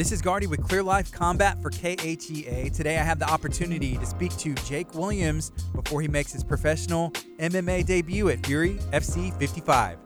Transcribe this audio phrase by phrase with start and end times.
[0.00, 2.74] This is Gardy with Clear Life Combat for KHEA.
[2.74, 7.10] Today I have the opportunity to speak to Jake Williams before he makes his professional
[7.38, 9.98] MMA debut at Fury FC 55.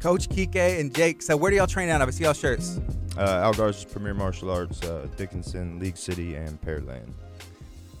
[0.00, 2.08] Coach Kike and Jake, so where do y'all train out of?
[2.08, 2.80] I see y'all shirts.
[3.18, 7.12] Uh, Al Garza's Premier Martial Arts, uh, Dickinson, League City, and Pearland.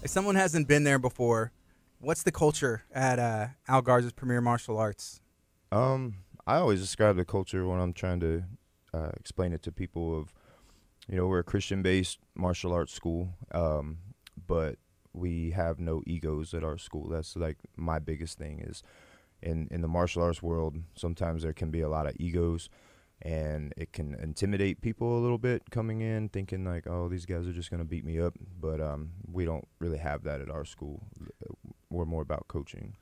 [0.02, 1.52] If someone hasn't been there before,
[1.98, 5.20] what's the culture at uh, Al Garza's Premier Martial Arts?
[5.70, 6.14] Um,
[6.46, 8.44] I always describe the culture when I'm trying to
[8.94, 10.32] uh, explain it to people of,
[11.08, 13.98] you know, we're a Christian-based martial arts school, um,
[14.46, 14.76] but
[15.12, 17.08] we have no egos at our school.
[17.08, 18.82] That's like my biggest thing is,
[19.42, 22.70] in in the martial arts world, sometimes there can be a lot of egos,
[23.22, 27.46] and it can intimidate people a little bit coming in, thinking like, oh, these guys
[27.46, 28.34] are just gonna beat me up.
[28.60, 31.02] But um, we don't really have that at our school.
[31.90, 32.96] We're more about coaching.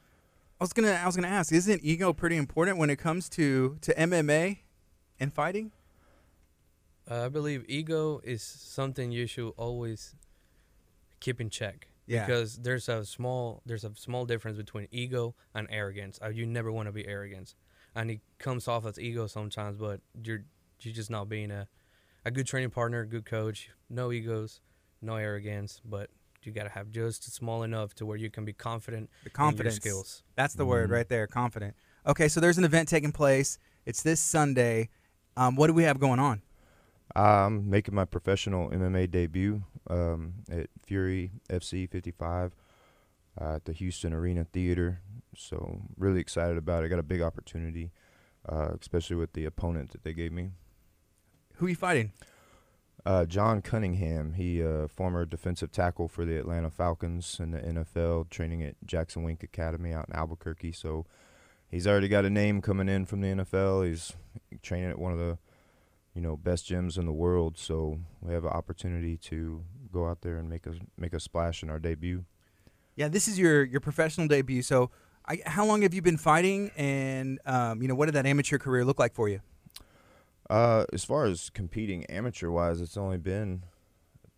[0.61, 3.78] I was gonna I was gonna ask, isn't ego pretty important when it comes to
[3.80, 4.59] to MMA
[5.19, 5.73] and fighting?
[7.11, 10.14] Uh, I believe ego is something you should always
[11.20, 11.89] keep in check.
[12.06, 12.27] Yeah.
[12.27, 16.19] Because there's a small there's a small difference between ego and arrogance.
[16.22, 17.55] Uh, you never want to be arrogant,
[17.94, 19.78] and it comes off as ego sometimes.
[19.78, 20.44] But you're
[20.81, 21.69] you're just not being a
[22.25, 23.70] a good training partner, good coach.
[23.89, 24.61] No egos,
[25.00, 26.11] no arrogance, but
[26.42, 29.77] you gotta have just small enough to where you can be confident The confidence.
[29.77, 30.22] in your skills.
[30.34, 30.92] That's the word Mhm.
[30.92, 31.77] right there, confident.
[32.05, 33.59] Okay, so there's an event taking place.
[33.87, 34.89] It's this Sunday.
[35.37, 36.42] Um, what do we have going on?
[37.15, 42.55] I'm making my professional MMA debut um, at Fury FC 55
[43.41, 45.01] uh, at the Houston Arena Theater.
[45.37, 46.87] So really excited about it.
[46.87, 47.91] I Got a big opportunity,
[48.49, 50.51] uh, especially with the opponent that they gave me.
[51.57, 52.13] Who are you fighting?
[53.05, 58.31] Uh, John Cunningham, he uh, former defensive tackle for the Atlanta Falcons in the NFL,
[58.31, 60.73] training at Jackson Wink Academy out in Albuquerque.
[60.73, 61.07] So
[61.69, 63.87] he's already got a name coming in from the NFL.
[63.87, 64.13] He's
[64.63, 65.39] training at one of the
[66.15, 67.57] you know best gyms in the world.
[67.59, 71.63] So we have an opportunity to go out there and make a make a splash
[71.63, 72.25] in our debut.
[72.97, 74.62] Yeah, this is your your professional debut.
[74.62, 74.91] So,
[75.27, 76.71] I, how long have you been fighting?
[76.77, 79.41] And um, you know, what did that amateur career look like for you?
[80.51, 83.62] Uh, as far as competing amateur wise, it's only been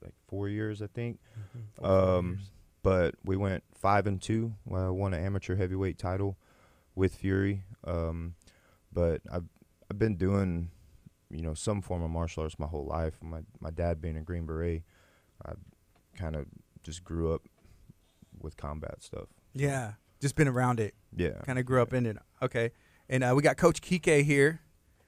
[0.03, 1.19] like four years, I think.
[1.77, 2.51] Four, five Um, years.
[2.83, 4.55] but we went five and two.
[4.73, 6.37] I won an amateur heavyweight title
[6.95, 7.65] with Fury.
[7.83, 8.34] Um,
[8.93, 9.49] but I've
[9.91, 10.71] I've been doing,
[11.34, 13.19] you know, some form of martial arts my whole life.
[13.21, 14.83] My my dad being a Green Beret,
[15.45, 15.53] I
[16.17, 16.47] kind of
[16.83, 17.43] just grew up
[18.39, 19.27] with combat stuff.
[19.53, 20.95] Yeah, just been around it.
[21.15, 21.41] Yeah.
[21.45, 22.17] Kind of grew up in it.
[22.41, 22.71] Okay,
[23.09, 24.61] and uh, we got Coach Kike here.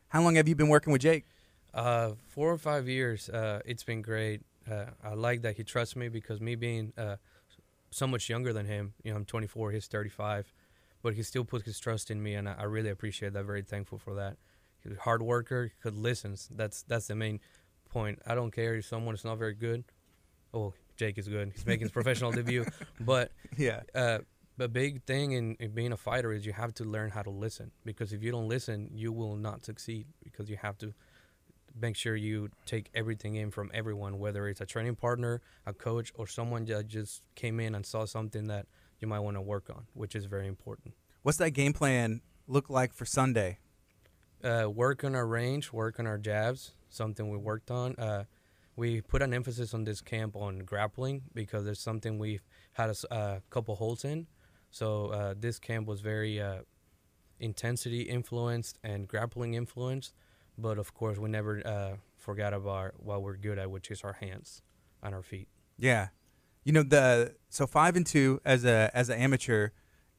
[0.09, 1.25] How long have you been working with Jake?
[1.73, 3.29] Uh, four or five years.
[3.29, 4.43] Uh, it's been great.
[4.71, 7.17] Uh, I like that he trusts me because me being uh,
[7.91, 10.53] so much younger than him, you know, I'm 24, he's 35,
[11.03, 13.45] but he still puts his trust in me, and I, I really appreciate that.
[13.45, 14.39] Very thankful for that.
[14.93, 15.65] A hard worker.
[15.75, 16.49] He could listens.
[16.55, 17.41] That's that's the main
[17.91, 18.21] point.
[18.27, 19.85] I don't care if someone is not very good.
[20.55, 21.53] Oh, Jake is good.
[21.55, 22.65] He's making his professional debut,
[23.01, 24.19] but Yeah, uh,
[24.57, 27.31] the big thing in, in being a fighter is you have to learn how to
[27.31, 30.95] listen because if you don't listen, you will not succeed because you have to
[31.79, 36.11] make sure you take everything in from everyone, whether it's a training partner, a coach,
[36.15, 38.67] or someone that just came in and saw something that
[38.99, 40.95] you might want to work on, which is very important.
[41.23, 43.59] what's that game plan look like for Sunday?
[44.47, 47.97] Uh, work on our range, work on our jabs, something we worked on.
[47.97, 48.23] Uh,
[48.77, 53.43] we put an emphasis on this camp on grappling because there's something we've had a
[53.51, 54.29] couple holes in.
[54.71, 56.59] So uh, this camp was very uh,
[57.41, 60.15] intensity influenced and grappling influenced,
[60.57, 64.63] but of course we never forgot about what we're good at, which is our hands
[65.03, 65.49] and our feet.
[65.77, 66.09] Yeah,
[66.63, 69.71] you know the so five and two as a as an amateur.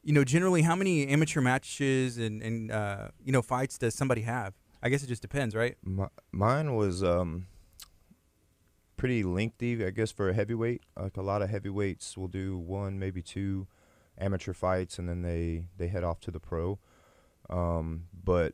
[0.07, 4.21] You know, generally, how many amateur matches and and uh, you know fights does somebody
[4.21, 4.53] have?
[4.81, 5.75] I guess it just depends, right?
[5.83, 7.47] My, mine was um,
[8.95, 10.83] pretty lengthy, I guess, for a heavyweight.
[10.97, 13.67] Like a lot of heavyweights will do one, maybe two
[14.17, 16.79] amateur fights, and then they they head off to the pro.
[17.49, 18.53] Um, but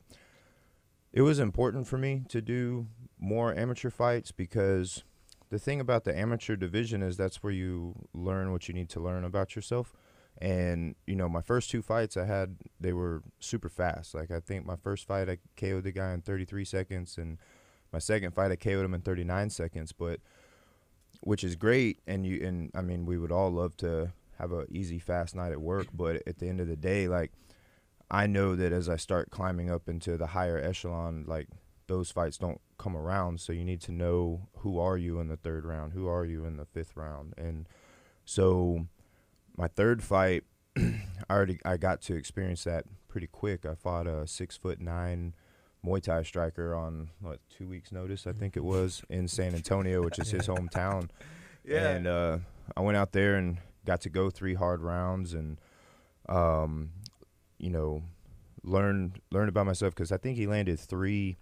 [1.12, 2.88] it was important for me to do
[3.20, 5.04] more amateur fights because
[5.52, 9.00] the thing about the amateur division is that's where you learn what you need to
[9.00, 9.94] learn about yourself.
[10.40, 14.14] And you know, my first two fights I had, they were super fast.
[14.14, 17.38] Like I think my first fight I KO'd the guy in 33 seconds, and
[17.92, 19.92] my second fight I KO'd him in 39 seconds.
[19.92, 20.20] But
[21.22, 24.66] which is great, and you and I mean, we would all love to have a
[24.70, 25.88] easy, fast night at work.
[25.94, 27.32] But at the end of the day, like
[28.10, 31.48] I know that as I start climbing up into the higher echelon, like
[31.88, 33.40] those fights don't come around.
[33.40, 36.46] So you need to know who are you in the third round, who are you
[36.46, 37.68] in the fifth round, and
[38.26, 38.88] so
[39.58, 40.44] my third fight,
[40.78, 43.66] I already I got to experience that pretty quick.
[43.66, 45.36] I fought a six foot nine
[45.86, 50.02] Muay Thai striker on what two weeks' notice, I think it was, in San Antonio,
[50.02, 51.10] which is his hometown.
[51.66, 51.90] yeah.
[51.90, 52.38] And uh,
[52.76, 55.60] I went out there and got to go three hard rounds and,
[56.30, 56.92] um,
[57.58, 58.04] you know,
[58.64, 61.38] learn learn about myself because I think he landed three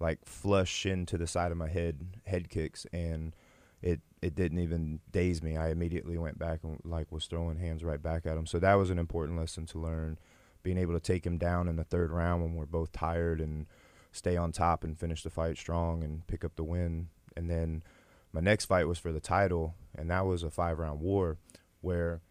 [0.00, 3.34] like flush into the side of my head head kicks and
[3.84, 5.58] it it didn't even daze me.
[5.58, 8.46] I immediately went back and like was throwing hands right back at him.
[8.46, 10.18] So that was an important lesson to learn,
[10.62, 13.66] being able to take him down in the third round when we're both tired and
[14.10, 17.08] stay on top and finish the fight strong and pick up the win.
[17.36, 17.82] And then
[18.32, 21.36] my next fight was for the title, and that was a five round war
[21.82, 22.22] where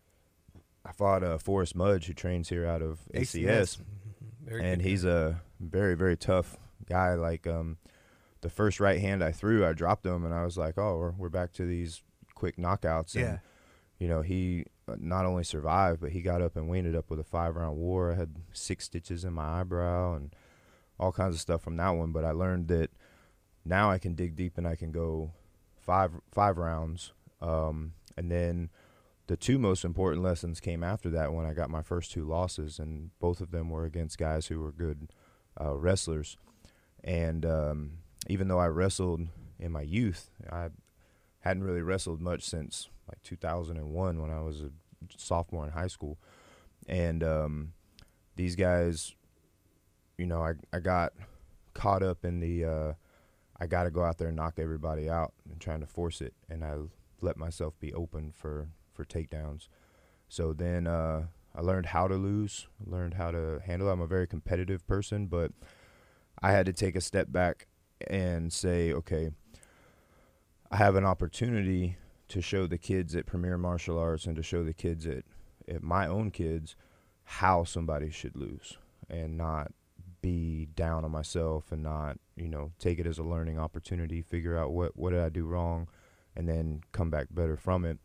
[0.83, 3.77] I fought uh, Forrest Mudge, who trains here out of ACS,
[4.47, 4.59] ACS.
[4.59, 6.57] And he's a very very tough
[6.89, 7.13] guy.
[7.13, 7.77] Like um,
[8.43, 11.11] the first right hand I threw, I dropped him, and I was like, oh, we're,
[11.11, 12.03] we're back to these
[12.35, 13.15] quick knockouts.
[13.15, 13.37] And, Yeah.
[13.97, 17.09] you know, he uh, not only survived, but he got up and we ended up
[17.09, 18.11] with a five round war.
[18.11, 20.35] I had six stitches in my eyebrow and
[20.99, 22.11] all kinds of stuff from that one.
[22.11, 22.91] But I learned that
[23.65, 25.31] now I can dig deep and I can go
[25.79, 27.13] five five rounds.
[27.41, 28.69] Um, and then
[29.27, 32.79] the two most important lessons came after that when I got my first two losses,
[32.79, 35.13] and both of them were against guys who were good
[35.59, 36.35] uh, wrestlers.
[37.05, 37.91] And um,
[38.27, 39.27] even though I wrestled
[39.59, 40.69] in my youth, I
[41.41, 44.69] hadn't really wrestled much since like 2001 when I was a
[45.17, 46.17] sophomore in high school.
[46.87, 47.73] And um,
[48.35, 49.13] these guys,
[50.17, 51.13] you know, I, I got
[51.73, 52.93] caught up in the uh,
[53.59, 56.33] I got to go out there and knock everybody out and trying to force it.
[56.49, 56.75] And I
[57.21, 59.67] let myself be open for, for takedowns.
[60.27, 63.89] So then uh, I learned how to lose, learned how to handle.
[63.89, 65.51] I'm a very competitive person, but
[66.41, 67.67] I had to take a step back
[68.07, 69.29] and say, okay,
[70.71, 71.97] I have an opportunity
[72.29, 75.23] to show the kids at Premier Martial Arts and to show the kids at,
[75.67, 76.75] at my own kids
[77.23, 78.77] how somebody should lose
[79.09, 79.71] and not
[80.21, 84.57] be down on myself and not, you know, take it as a learning opportunity, figure
[84.57, 85.87] out what, what did I do wrong
[86.35, 87.99] and then come back better from it.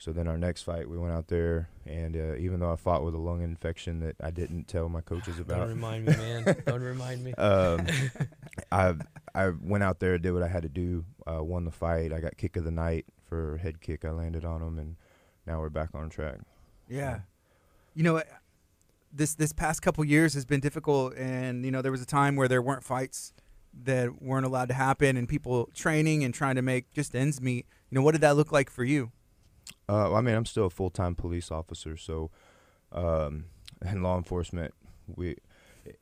[0.00, 3.02] So then our next fight, we went out there, and uh, even though I fought
[3.02, 6.56] with a lung infection that I didn't tell my coaches about, Don't remind me, man.
[6.66, 7.34] Don't remind me.
[7.34, 7.84] um,
[8.72, 8.94] I
[9.34, 12.12] I went out there, did what I had to do, uh, won the fight.
[12.12, 14.04] I got kick of the night for head kick.
[14.04, 14.96] I landed on him, and
[15.46, 16.38] now we're back on track.
[16.88, 17.20] Yeah.
[17.94, 18.22] You know,
[19.12, 22.36] this this past couple years has been difficult, and you know there was a time
[22.36, 23.32] where there weren't fights
[23.84, 27.66] that weren't allowed to happen, and people training and trying to make just ends meet.
[27.90, 29.10] You know, what did that look like for you?
[29.88, 32.30] Uh, I mean, I'm still a full time police officer, so
[32.92, 33.46] um,
[33.84, 34.74] in law enforcement,
[35.06, 35.36] we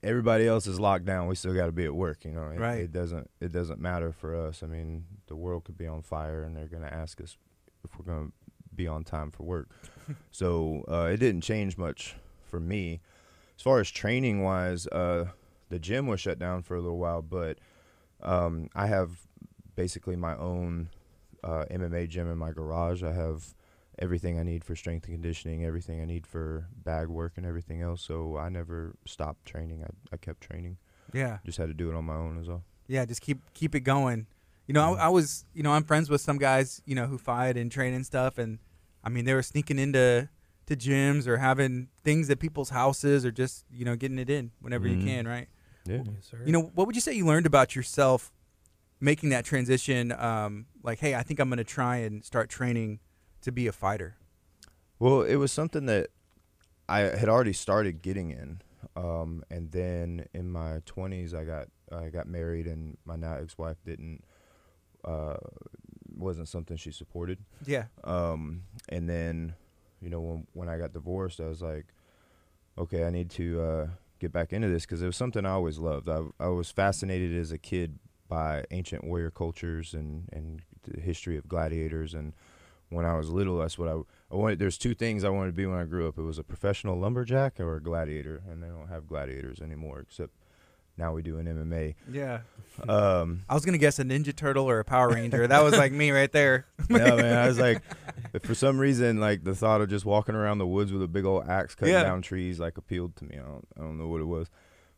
[0.02, 1.28] everybody else is locked down.
[1.28, 2.24] We still got to be at work.
[2.24, 2.80] You know, it, Right.
[2.80, 4.62] It doesn't it doesn't matter for us.
[4.62, 7.36] I mean, the world could be on fire, and they're gonna ask us
[7.84, 8.30] if we're gonna
[8.74, 9.68] be on time for work.
[10.30, 12.16] so uh, it didn't change much
[12.48, 13.00] for me.
[13.56, 15.26] As far as training wise, uh,
[15.70, 17.58] the gym was shut down for a little while, but
[18.22, 19.10] um, I have
[19.74, 20.88] basically my own
[21.42, 23.02] uh, MMA gym in my garage.
[23.02, 23.54] I have
[23.98, 27.80] everything I need for strength and conditioning, everything I need for bag work and everything
[27.80, 28.02] else.
[28.02, 29.82] So I never stopped training.
[29.84, 30.76] I, I kept training.
[31.12, 31.38] Yeah.
[31.44, 32.62] Just had to do it on my own as well.
[32.88, 34.26] Yeah, just keep keep it going.
[34.66, 37.18] You know, I, I was, you know, I'm friends with some guys, you know, who
[37.18, 38.58] fight and train and stuff, and
[39.02, 40.28] I mean, they were sneaking into
[40.66, 44.50] to gyms or having things at people's houses or just, you know, getting it in
[44.60, 44.98] whenever Mhm.
[44.98, 45.46] you can, right?
[45.84, 46.02] Yeah.
[46.04, 46.38] Yes, sir.
[46.44, 48.32] You know, what would you say you learned about yourself
[49.00, 50.10] making that transition?
[50.10, 52.98] Um, like, hey, I think I'm going to try and start training
[53.46, 54.16] to be a fighter.
[54.98, 56.08] Well, it was something that
[56.88, 58.60] I had already started getting in,
[58.96, 63.76] um, and then in my twenties, I got I got married, and my now ex-wife
[63.84, 64.24] didn't
[65.04, 65.36] uh,
[66.16, 67.38] wasn't something she supported.
[67.64, 67.84] Yeah.
[68.02, 69.54] Um, and then,
[70.00, 71.86] you know, when when I got divorced, I was like,
[72.76, 73.86] okay, I need to uh,
[74.18, 76.08] get back into this because it was something I always loved.
[76.08, 77.98] I I was fascinated as a kid
[78.28, 82.32] by ancient warrior cultures and and the history of gladiators and
[82.90, 83.92] when I was little, that's what I,
[84.30, 84.58] I wanted.
[84.58, 86.18] There's two things I wanted to be when I grew up.
[86.18, 90.00] It was a professional lumberjack or a gladiator, and they don't have gladiators anymore.
[90.00, 90.32] Except
[90.96, 91.94] now we do an MMA.
[92.10, 92.40] Yeah.
[92.88, 95.46] Um, I was going to guess a Ninja Turtle or a Power Ranger.
[95.46, 96.66] that was like me right there.
[96.90, 97.36] yeah, man.
[97.38, 97.82] I was like,
[98.42, 101.24] for some reason, like the thought of just walking around the woods with a big
[101.24, 102.02] old axe cutting Yeah.
[102.04, 103.36] down trees like appealed to me.
[103.36, 104.48] I don't, I don't know what it was,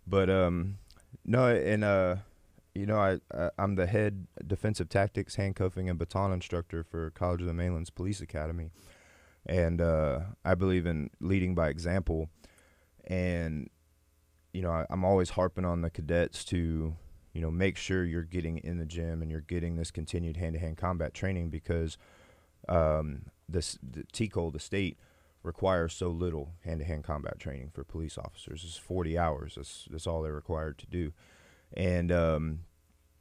[0.07, 0.78] but um,
[1.25, 2.16] no, and uh,
[2.78, 7.40] you know, I, I I'm the head defensive tactics, handcuffing, and baton instructor for College
[7.40, 8.70] of the Mainland's Police Academy,
[9.47, 12.30] and uh, I believe in leading by example,
[13.04, 13.68] and
[14.52, 16.94] you know, I, I'm always harping on the cadets to
[17.32, 20.76] you know make sure you're getting in the gym and you're getting this continued hand-to-hand
[20.76, 21.99] combat training because
[22.68, 24.99] um, this the TCOLE, the state
[25.42, 28.64] requires so little hand-to-hand combat training for police officers.
[28.64, 29.54] It's 40 hours.
[29.56, 31.12] That's that's all they're required to do.
[31.76, 32.61] and um,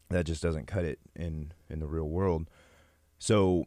[0.09, 2.47] that just doesn't cut it in in the real world.
[3.19, 3.65] So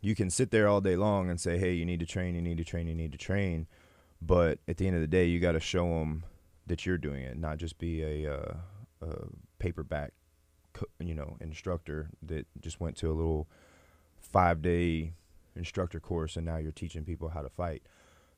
[0.00, 2.42] you can sit there all day long and say, "Hey, you need to train, you
[2.42, 3.66] need to train, you need to train,"
[4.22, 6.24] but at the end of the day, you got to show them
[6.66, 8.54] that you're doing it, not just be a, uh,
[9.02, 9.26] a
[9.58, 10.12] paperback,
[10.98, 13.48] you know, instructor that just went to a little
[14.20, 15.12] five day
[15.56, 17.82] instructor course and now you're teaching people how to fight.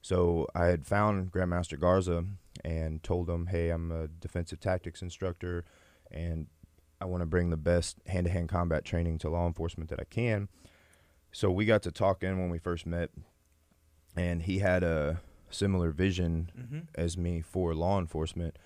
[0.00, 2.24] So I had found Grandmaster Garza
[2.64, 5.64] and told him, "Hey, I'm a defensive tactics instructor,
[6.10, 6.46] and
[7.02, 10.48] I want to bring the best hand-to-hand combat training to law enforcement that I can."
[11.32, 13.10] So we got to talking when we first met,
[14.16, 16.80] and he had a similar vision mm-hmm.
[16.94, 18.58] as me for law enforcement.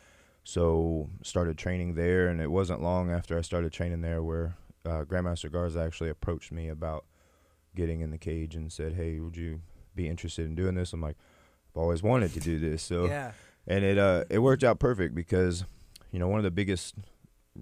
[0.44, 5.04] So started training there, and it wasn't long after I started training there where uh,
[5.04, 7.04] Grandmaster Garza actually approached me about
[7.74, 9.60] getting in the cage and said, "Hey, would you
[9.94, 11.16] be interested in doing this?" I'm like,
[11.72, 13.32] "I've always wanted to do this." So yeah,
[13.66, 15.64] and it uh it worked out perfect because
[16.10, 16.94] you know one of the biggest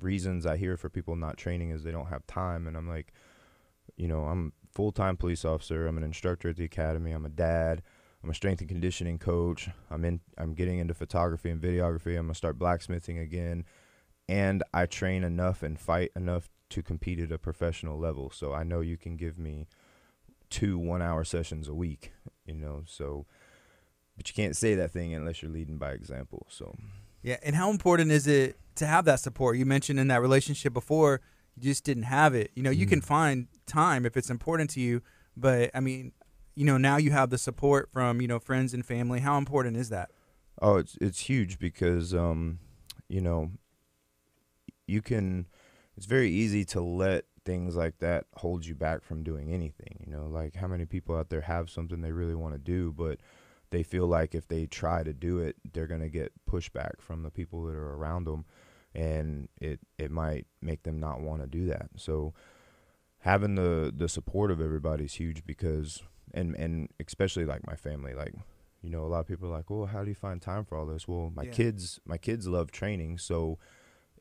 [0.01, 3.13] reasons I hear for people not training is they don't have time, and I'm like,
[3.97, 5.87] you know, I'm full time police officer.
[5.87, 7.13] I'm an instructor at the academy.
[7.13, 7.83] I'm a dad.
[8.23, 9.69] I'm a strength and conditioning coach.
[9.91, 10.21] I'm in.
[10.39, 12.19] I'm getting into photography and videography.
[12.19, 13.65] I'm gonna start blacksmithing again,
[14.29, 18.31] and I train enough and fight enough to compete at a professional level.
[18.31, 19.69] So I know you can give me
[20.51, 22.13] two one hour sessions a week,
[22.47, 22.83] you know.
[22.87, 23.27] So,
[24.17, 26.47] but you can't say that thing unless you're leading by example.
[26.49, 26.77] So,
[27.25, 27.39] yeah.
[27.43, 29.57] And how important is it to have that support?
[29.57, 31.23] You mentioned in that relationship before,
[31.57, 32.51] you just didn't have it.
[32.55, 35.01] You know, you mm can find time if it's important to you,
[35.37, 36.13] but I mean,
[36.55, 39.21] you know, now you have the support from you know friends and family.
[39.21, 40.11] How important is that?
[40.61, 42.59] Oh, it's it's huge because um,
[43.09, 43.51] you know,
[44.87, 45.47] you can.
[45.97, 50.05] It's very easy to let things like that hold you back from doing anything.
[50.05, 52.93] You know, like how many people out there have something they really want to do,
[52.93, 53.19] but
[53.75, 57.31] they feel like if they try to do it, they're gonna get pushback from the
[57.31, 58.45] people that are around them,
[58.95, 61.89] and it it might make them not want to do that.
[61.97, 62.33] So
[63.19, 66.03] having the the support of everybody is huge because
[66.33, 68.35] and and especially like my family, like
[68.83, 70.77] you know, a lot of people are like, well, how do you find time for
[70.77, 71.09] all this?
[71.09, 71.53] Well, my yeah.
[71.53, 73.59] kids my kids love training, so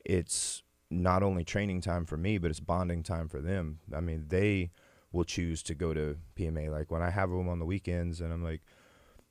[0.04, 3.80] it's not only training time for me, but it's bonding time for them.
[3.94, 4.70] I mean, they
[5.12, 6.70] will choose to go to PMA.
[6.70, 8.62] Like when I have them on the weekends, and I'm like,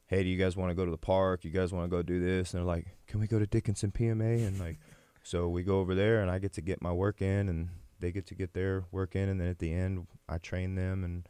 [0.07, 1.43] "Hey, do you guys want to go to the park?
[1.43, 3.91] You guys want to go do this?" And they're like, "Can we go to Dickinson
[3.91, 4.79] PMA?" And like,
[5.23, 7.69] so we go over there, and I get to get my work in, and
[7.99, 11.03] they get to get their work in, and then at the end, I train them
[11.03, 11.27] and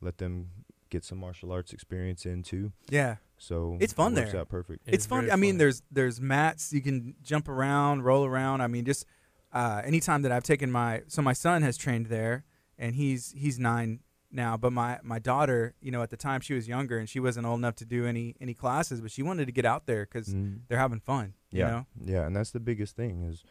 [0.00, 0.50] let them
[0.90, 2.72] get some martial arts experience in too.
[2.88, 3.16] Yeah.
[3.36, 4.40] So it's fun it there.
[4.40, 4.86] Out perfect.
[4.86, 5.30] It it's fun.
[5.30, 8.60] I mean, there's there's mats you can jump around, roll around.
[8.60, 9.04] I mean, just
[9.52, 12.44] uh, anytime that I've taken my so my son has trained there
[12.78, 14.00] and he's he's nine
[14.34, 17.20] now but my my daughter you know at the time she was younger and she
[17.20, 20.04] wasn't old enough to do any any classes but she wanted to get out there
[20.04, 20.58] because mm.
[20.68, 21.86] they're having fun yeah know?
[22.04, 23.44] yeah and that's the biggest thing is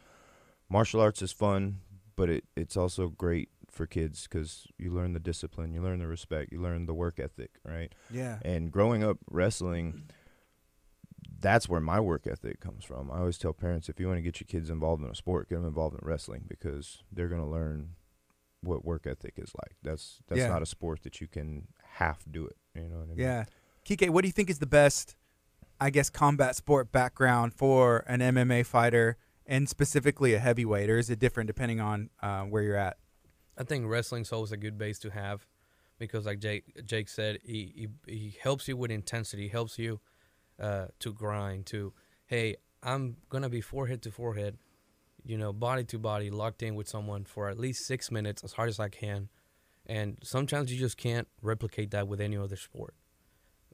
[0.70, 1.80] martial arts is fun
[2.16, 6.08] but it it's also great for kids because you learn the discipline you learn the
[6.08, 10.04] respect you learn the work ethic right yeah and growing up wrestling
[11.44, 13.12] that's where my work ethic comes from.
[13.12, 15.50] I always tell parents if you want to get your kids involved in a sport,
[15.50, 17.90] get them involved in wrestling because they're going to learn
[18.64, 19.76] what work ethic is like.
[19.84, 20.48] That's that's yeah.
[20.48, 22.58] not a sport that you can half do it.
[22.76, 23.20] You know what I mean?
[23.20, 23.46] Yeah.
[23.86, 25.16] Kike, what do you think is the best,
[25.80, 31.10] I guess, combat sport background for an MMA fighter and specifically a heavyweight, or is
[31.10, 32.98] it different depending on uh, where you're at?
[33.58, 35.46] I think wrestling's always a good base to have
[36.00, 40.00] because, like Jake Jake said, he he, he helps you with intensity, helps you
[40.60, 41.94] uh, to grind to
[42.28, 44.58] hey i'm gonna be forehead to forehead
[45.26, 48.54] you know body to body locked in with someone for at least six minutes as
[48.54, 49.30] hard as i can.
[49.86, 52.94] And sometimes you just can't replicate that with any other sport.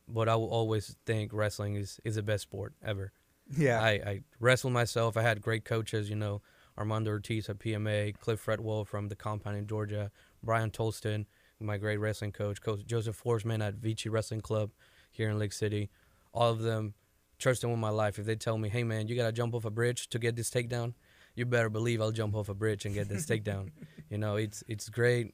[0.07, 3.11] But i will always think wrestling is, is the best sport ever.
[3.55, 3.81] Yeah.
[3.81, 5.17] I, I wrestled myself.
[5.17, 6.41] I had great coaches you know
[6.77, 10.09] armando ortiz at pma cliff fretwell from the compound in georgia
[10.41, 11.25] brian tolston
[11.59, 14.71] my great wrestling coach coach joseph forsman at vici wrestling club
[15.11, 15.89] here in League City.
[16.33, 16.93] All of them
[17.37, 18.19] trust them with my life.
[18.19, 20.49] If they tell me, hey man, you gotta jump off a bridge to get this
[20.49, 20.93] takedown,
[21.39, 23.71] you better believe I'll jump off a bridge and get this takedown.
[24.09, 25.33] You know, it's it's great.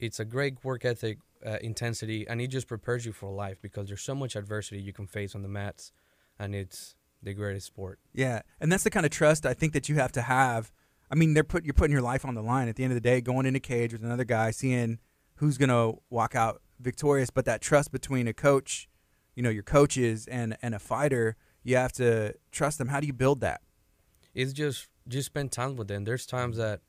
[0.00, 3.88] It's a great work ethic, uh, intensity, and it just prepares you for life because
[3.88, 5.92] there's so much adversity you can face on the mats,
[6.38, 7.98] and it's the greatest sport.
[8.14, 10.72] Yeah, and that's the kind of trust I think that you have to have.
[11.10, 12.96] I mean, they're put you're putting your life on the line at the end of
[12.96, 14.98] the day, going in a cage with another guy, seeing
[15.36, 17.30] who's gonna walk out victorious.
[17.30, 18.88] But that trust between a coach
[19.38, 23.06] you know your coaches and and a fighter you have to trust them how do
[23.06, 23.60] you build that
[24.38, 26.62] it's just just spend time with them there's times mm-hmm.
[26.62, 26.80] that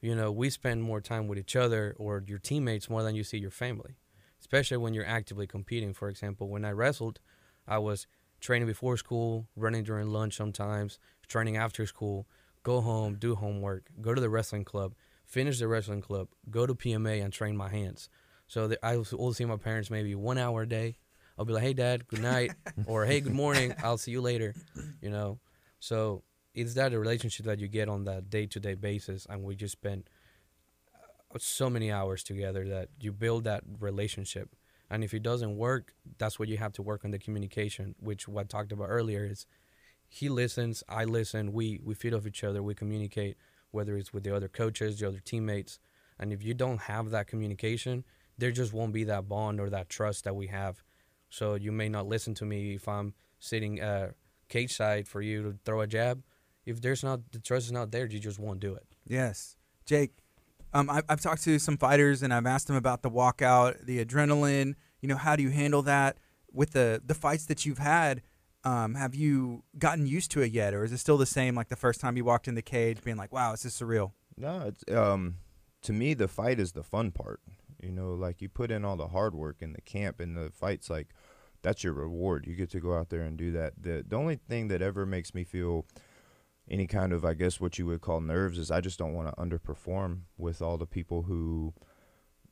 [0.00, 3.24] you know we spend more time with each other or your teammates more than you
[3.24, 3.96] see your family
[4.40, 7.20] especially when you're actively competing for example when i wrestled
[7.66, 8.06] i was
[8.40, 12.26] training before school running during lunch sometimes training after school
[12.62, 14.94] go home, do homework, go to the wrestling club,
[15.24, 18.08] finish the wrestling club, go to PMA and train my hands.
[18.46, 20.96] So that I will see my parents maybe one hour a day.
[21.38, 22.52] I'll be like, "Hey, Dad, good night,"
[22.86, 23.74] or "Hey, good morning.
[23.82, 24.54] I'll see you later."
[25.00, 25.38] You know,
[25.80, 26.22] so
[26.54, 29.54] it's that a relationship that you get on that day to day basis, and we
[29.54, 30.04] just spend
[30.94, 34.50] uh, so many hours together that you build that relationship.
[34.90, 38.28] And if it doesn't work, that's what you have to work on the communication, which
[38.28, 39.46] what I talked about earlier is
[40.06, 43.38] he listens, I listen, we we feed off each other, we communicate,
[43.70, 45.78] whether it's with the other coaches, the other teammates.
[46.18, 48.04] And if you don't have that communication,
[48.36, 50.82] there just won't be that bond or that trust that we have.
[51.30, 54.10] So you may not listen to me if I'm sitting uh,
[54.50, 56.22] cage side for you to throw a jab.
[56.64, 58.86] If there's not the trust is not there, you just won't do it.
[59.06, 60.12] Yes, Jake.
[60.74, 64.02] Um, I, I've talked to some fighters and I've asked them about the walkout, the
[64.02, 64.74] adrenaline.
[65.00, 66.18] You know, how do you handle that
[66.52, 68.22] with the the fights that you've had?
[68.64, 71.68] Um, have you gotten used to it yet, or is it still the same like
[71.68, 74.12] the first time you walked in the cage, being like, "Wow, is this surreal"?
[74.36, 75.38] No, it's um,
[75.82, 77.40] to me the fight is the fun part.
[77.82, 80.50] You know, like you put in all the hard work in the camp, and the
[80.50, 81.08] fight's like
[81.62, 82.46] that's your reward.
[82.46, 83.74] You get to go out there and do that.
[83.80, 85.86] The the only thing that ever makes me feel
[86.70, 89.28] any kind of I guess what you would call nerves is I just don't want
[89.28, 91.74] to underperform with all the people who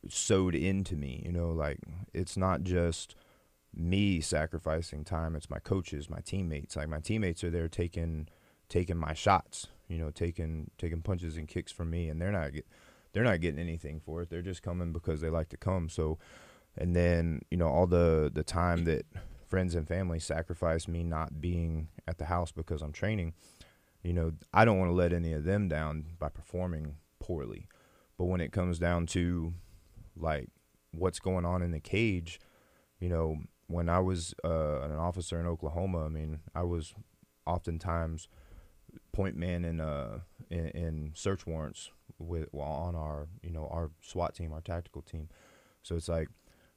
[0.09, 1.23] sowed into me.
[1.25, 1.79] You know, like
[2.13, 3.15] it's not just
[3.75, 5.37] me sacrificing time.
[5.37, 6.77] It's my coaches, my teammates.
[6.77, 8.29] Like my teammates are there taking
[8.69, 9.69] taking my shots.
[9.89, 12.67] You know, taking taking punches and kicks from me, and they're not get,
[13.13, 14.31] they're not getting anything for it.
[14.31, 15.89] They're just coming because they like to come.
[15.89, 16.19] So,
[16.77, 19.05] and then you know all the the time that
[19.49, 23.35] friends and family sacrifice me not being at the house because I'm training.
[24.03, 27.69] You know, I don't want to let any of them down by performing poorly.
[28.17, 29.55] But when it comes down to
[30.17, 30.49] like
[30.93, 32.41] what's going on in the cage,
[32.99, 36.95] you know, when I was uh, an officer in Oklahoma, I mean, I was
[37.47, 38.29] oftentimes
[39.13, 40.19] point man in uh
[40.51, 45.03] in, in search warrants with well, on our you know our SWAT team, our tactical
[45.03, 45.29] team.
[45.83, 46.29] So it's like,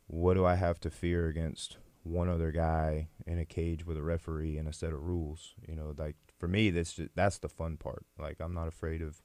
[0.07, 4.03] what do I have to fear against one other guy in a cage with a
[4.03, 5.53] referee and a set of rules?
[5.67, 8.05] You know, like for me, that's just, that's the fun part.
[8.19, 9.21] Like I'm not afraid of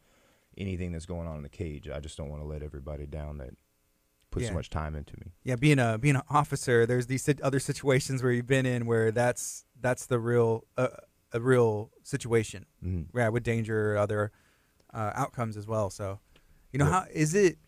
[0.57, 1.89] anything that's going on in the cage.
[1.89, 3.51] I just don't want to let everybody down that
[4.31, 4.51] put Yeah.
[4.51, 5.33] so much time into me.
[5.43, 9.11] Yeah, being a being an officer, there's these other situations where you've been in where
[9.11, 10.89] that's that's the real uh,
[11.33, 12.67] a real situation.
[12.85, 13.19] Mm-hmm.
[13.19, 14.31] yeah, with danger or other
[14.95, 15.91] uh, outcomes as well.
[15.91, 16.21] So,
[16.73, 16.93] you know, Yeah.
[17.01, 17.59] how is it?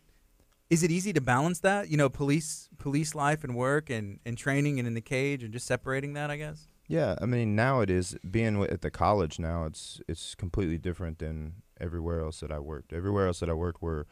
[0.69, 1.89] Is it easy to balance that?
[1.89, 5.51] You know, police police life and work and, and training and in the cage and
[5.51, 6.31] just separating that.
[6.31, 6.67] I guess.
[6.87, 9.65] Yeah, I mean now it is being at the college now.
[9.65, 12.91] It's it's completely different than everywhere else that I worked.
[12.93, 14.07] Everywhere else that I worked were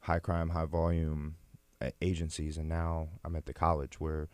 [0.00, 1.36] high crime, high volume
[2.02, 4.28] agencies, and now I'm at the college where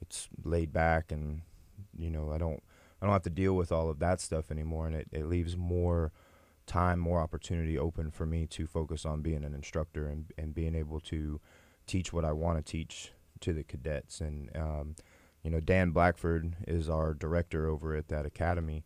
[0.00, 1.42] it's laid back and
[1.96, 2.62] you know I don't
[3.00, 5.56] I don't have to deal with all of that stuff anymore, and it, it leaves
[5.56, 6.12] more
[6.66, 10.74] time, more opportunity open for me to focus on being an instructor and and being
[10.74, 11.40] able to
[11.86, 14.50] teach what I want to teach to the cadets and.
[14.54, 14.96] Um,
[15.42, 18.84] you know, Dan Blackford is our director over at that academy,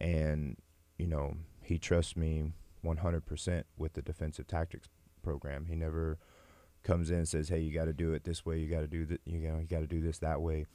[0.00, 0.56] and
[0.98, 2.52] you know he trusts me
[2.84, 4.88] 100% with the defensive tactics
[5.22, 5.66] program.
[5.66, 6.18] He never
[6.82, 8.58] comes in and says, "Hey, you got to do it this way.
[8.58, 9.20] You got to do that.
[9.24, 10.66] You know, you got to do this that way."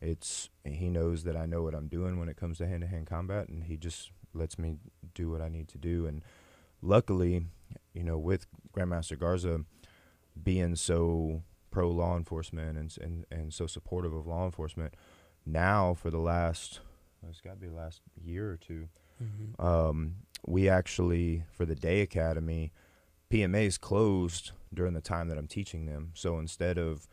[0.00, 3.48] It's he knows that I know what I'm doing when it comes to hand-to-hand combat,
[3.48, 4.78] and he just lets me
[5.14, 6.06] do what I need to do.
[6.06, 6.22] And
[6.80, 7.46] luckily,
[7.94, 9.64] you know, with Grandmaster Garza
[10.42, 11.42] being so
[11.72, 14.94] pro law enforcement and, and and so supportive of law enforcement,
[15.44, 16.78] now for the last
[17.28, 18.88] it's got to be the last year or two,
[19.22, 19.64] Mm-hmm.
[19.64, 20.14] um,
[20.46, 22.72] we actually for the day academy
[23.30, 27.06] pma is closed during the time that i'm teaching them so instead of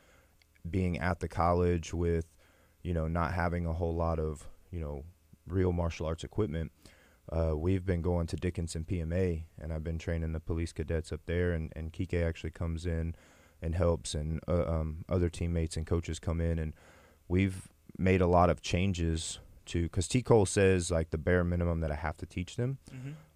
[0.68, 2.26] being at the college with
[2.82, 5.04] you know not having a whole lot of you know
[5.46, 6.72] real martial arts equipment
[7.32, 11.22] uh, we've been going to dickinson pma and i've been training the police cadets up
[11.28, 13.14] there and, and kike actually comes in
[13.62, 16.74] and helps and uh, um, other teammates and coaches come in and
[17.28, 17.68] we've
[17.98, 21.96] made a lot of changes to because TCOLE says like the bare minimum that I
[21.96, 22.78] have to teach them,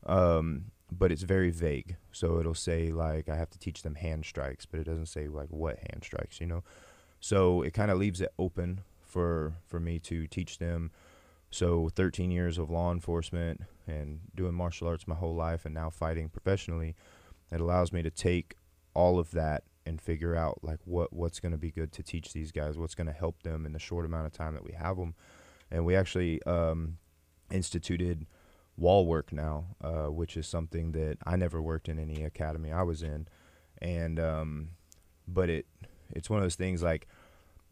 [0.05, 1.95] um, but it's very vague.
[2.11, 5.27] So it'll say like I have to teach them hand strikes, but it doesn't say
[5.27, 6.63] like what hand strikes, you know.
[7.19, 10.91] So it kind of leaves it open for for me to teach them.
[11.51, 15.89] So 13 years of law enforcement and doing martial arts my whole life, and now
[15.91, 16.95] fighting professionally,
[17.51, 18.55] it allows me to take
[18.95, 22.33] all of that and figure out like what what's going to be good to teach
[22.33, 24.73] these guys, what's going to help them in the short amount of time that we
[24.73, 25.15] have them
[25.73, 26.97] and we actually um,
[27.51, 28.27] instituted
[28.77, 32.83] wall work now, uh, which is something that I never worked in any academy I
[32.83, 33.27] was in,
[33.81, 34.69] and um,
[35.27, 35.65] but it
[36.11, 37.07] it's one of those things like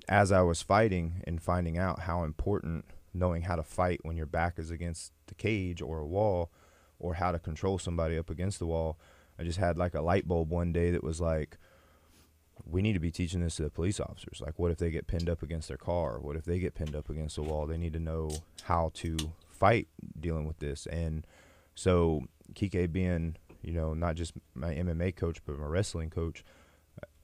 [0.10, 4.26] as I was fighting and finding out how important knowing how to fight when your
[4.26, 6.50] back is against the cage or a wall
[6.97, 8.97] or how to control somebody up against the wall.
[9.38, 11.58] I just had like a light bulb one day that was like,
[12.65, 14.41] we need to be teaching this to the police officers.
[14.41, 16.19] Like, what if they get pinned up against their car?
[16.19, 17.65] What if they get pinned up against the wall?
[17.65, 18.32] They need to know
[18.63, 19.17] how to
[19.50, 19.88] fight
[20.19, 20.86] dealing with this.
[20.88, 21.26] And
[21.76, 26.43] so, Kike being, you know, not just my MMA coach, but my wrestling coach,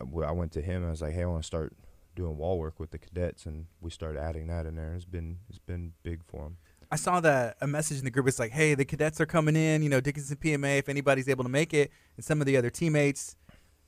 [0.01, 1.73] uh, I went to him I was like, hey, I want to start
[2.15, 3.45] doing wall work with the cadets.
[3.45, 4.93] And we started adding that in there.
[4.95, 6.57] It's been, it's been big for them.
[6.89, 8.27] I saw that a message in the group.
[8.27, 9.83] It's like, hey, the cadets are coming in.
[9.83, 10.79] You know, Dickinson PMA.
[10.79, 13.35] If anybody's able to make it, and some of the other teammates,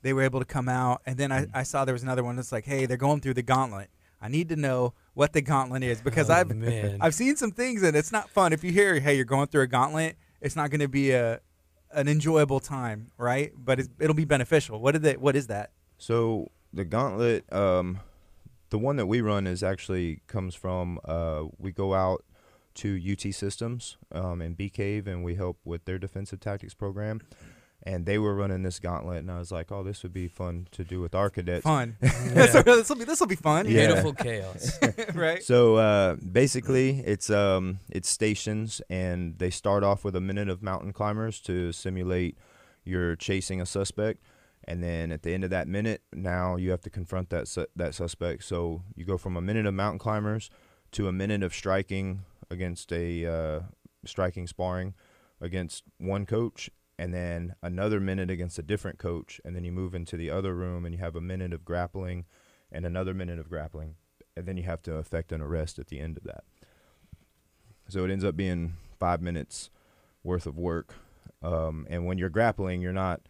[0.02, 1.02] they were able to come out.
[1.06, 1.56] And then I, Mm-hmm.
[1.56, 3.90] I saw there was another one that's like, hey, they're going through the gauntlet.
[4.22, 6.98] I need to know what the gauntlet is because Oh, I've man.
[7.00, 8.52] I've seen some things and it's not fun.
[8.52, 11.40] If you hear, hey, you're going through a gauntlet, it's not going to be a
[11.92, 13.52] an enjoyable time, right?
[13.56, 14.78] But it's, it'll be beneficial.
[14.80, 15.20] What did that?
[15.20, 15.70] What is that?
[15.98, 17.98] So the gauntlet, um,
[18.68, 21.00] the one that we run is actually comes from.
[21.04, 22.24] Uh, we go out
[22.74, 27.20] to UT Systems um, in Bee Cave, and we help with their defensive tactics program.
[27.84, 30.68] And they were running this gauntlet, and I was like, "Oh, this would be fun
[30.72, 31.96] to do with our cadets." Fun.
[32.02, 32.62] Yeah.
[32.62, 33.66] this will be this will be fun.
[33.66, 33.86] Yeah.
[33.86, 34.78] Beautiful chaos.
[35.14, 35.42] right.
[35.42, 40.62] So uh, basically, it's um, it's stations, and they start off with a minute of
[40.62, 42.36] mountain climbers to simulate
[42.84, 44.22] you're chasing a suspect,
[44.64, 47.66] and then at the end of that minute, now you have to confront that su-
[47.76, 48.44] that suspect.
[48.44, 50.50] So you go from a minute of mountain climbers
[50.92, 53.60] to a minute of striking against a uh,
[54.04, 54.94] striking sparring
[55.40, 59.94] against one coach, and then another minute against a different coach, and then you move
[59.94, 62.26] into the other room and you have a minute of grappling,
[62.70, 63.96] and another minute of grappling
[64.36, 66.44] and then you have to effect an arrest at the end of that.
[67.88, 69.70] So it ends up being five minutes
[70.22, 70.94] worth of work.
[71.42, 73.20] Um, and when you're grappling, you're not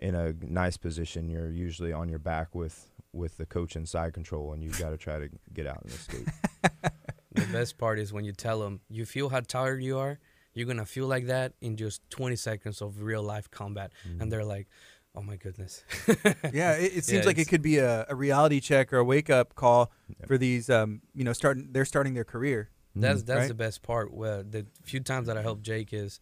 [0.00, 1.28] in a nice position.
[1.28, 4.90] You're usually on your back with with the coach in side control, and you've got
[4.90, 6.28] to try to get out and escape.
[7.32, 10.18] the best part is when you tell them you feel how tired you are
[10.56, 14.44] you're gonna feel like that in just 20 seconds of real life combat and they're
[14.56, 14.66] like
[15.14, 15.84] oh my goodness
[16.52, 19.04] Yeah, it, it seems Yeah, like it could be a, a reality check or a
[19.04, 19.90] wake up call
[20.26, 20.68] for these.
[20.68, 22.70] Um, you know, starting they're starting their career.
[22.94, 23.26] that's Mhm.
[23.26, 23.48] that's Right.
[23.48, 26.18] the best part where the few times that i help jake is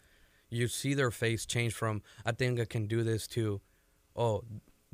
[0.51, 3.61] you see their face change from i think i can do this to
[4.17, 4.43] oh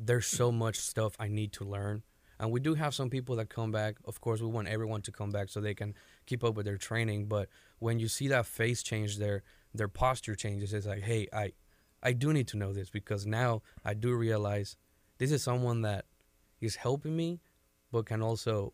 [0.07, 2.03] there's so much stuff i need to learn
[2.39, 5.11] and we do have some people that come back of course we want everyone to
[5.11, 5.93] come back so they can
[6.31, 7.45] keep up with their training but
[7.79, 9.37] when you see that face change their
[9.79, 11.45] their posture changes it's like hey i
[12.09, 14.69] i do need to know this because now i do realize
[15.19, 16.05] this is someone that
[16.67, 17.29] is helping me
[17.91, 18.73] but can also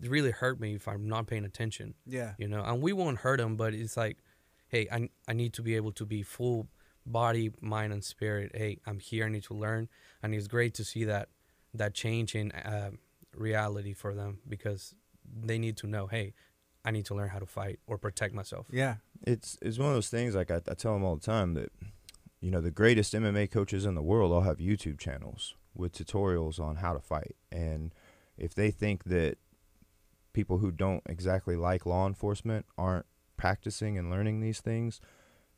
[0.00, 2.32] really hurt me if i'm not paying attention Yeah.
[2.38, 2.62] you know?
[2.64, 4.18] And we won't hurt them but it's like
[4.68, 6.66] hey I, I need to be able to be full
[7.06, 8.52] body mind and spirit.
[8.54, 9.26] Hey i'm here.
[9.26, 9.88] I need to learn.
[10.22, 11.28] And it's great to see that
[11.80, 12.90] that change in uh,
[13.36, 14.94] reality for them because
[15.44, 16.34] they need to know hey
[16.84, 18.96] i need to learn how to fight or protect myself Yeah.
[19.26, 20.34] it's it's one of those things.
[20.34, 21.70] Like I, I tell them all the time that
[22.40, 26.60] you know the greatest MMA coaches in the world all have YouTube channels with tutorials
[26.60, 27.92] on how to fight, and
[28.36, 29.38] if they think that
[30.34, 33.06] people who don't exactly like law enforcement aren't
[33.36, 35.00] practicing and learning these things,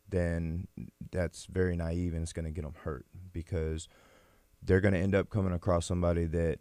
[0.08, 0.68] then
[1.10, 3.88] that's very naive and it's going to get them hurt because
[4.62, 6.58] they're going to end up coming across somebody that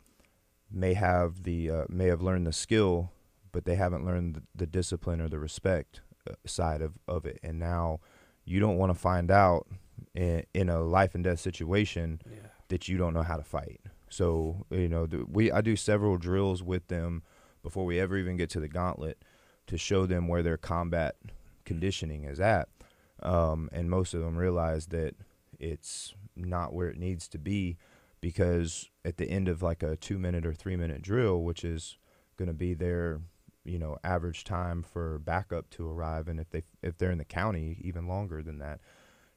[0.71, 3.11] may have the uh, may have learned the skill,
[3.51, 7.39] but they haven't learned the, the discipline or the respect uh, side of, of it.
[7.43, 7.99] And now
[8.43, 9.67] you don't want to find out
[10.13, 13.81] in, in a life and death situation yeah that you don't know how to fight.
[14.09, 17.23] So you know, we I do several drills with them
[17.63, 19.23] before we ever even get to the gauntlet
[19.67, 21.15] to show them where their combat
[21.65, 22.69] conditioning is at.
[23.23, 25.15] Um, and most of them realize that
[25.59, 27.77] it's not where it needs to be
[28.25, 31.95] because at the end of like a two minute or three minute drill, which is
[32.37, 33.21] going to be their
[33.63, 37.23] you know average time for backup to arrive, and if they if they're in the
[37.25, 38.79] county, even longer than that,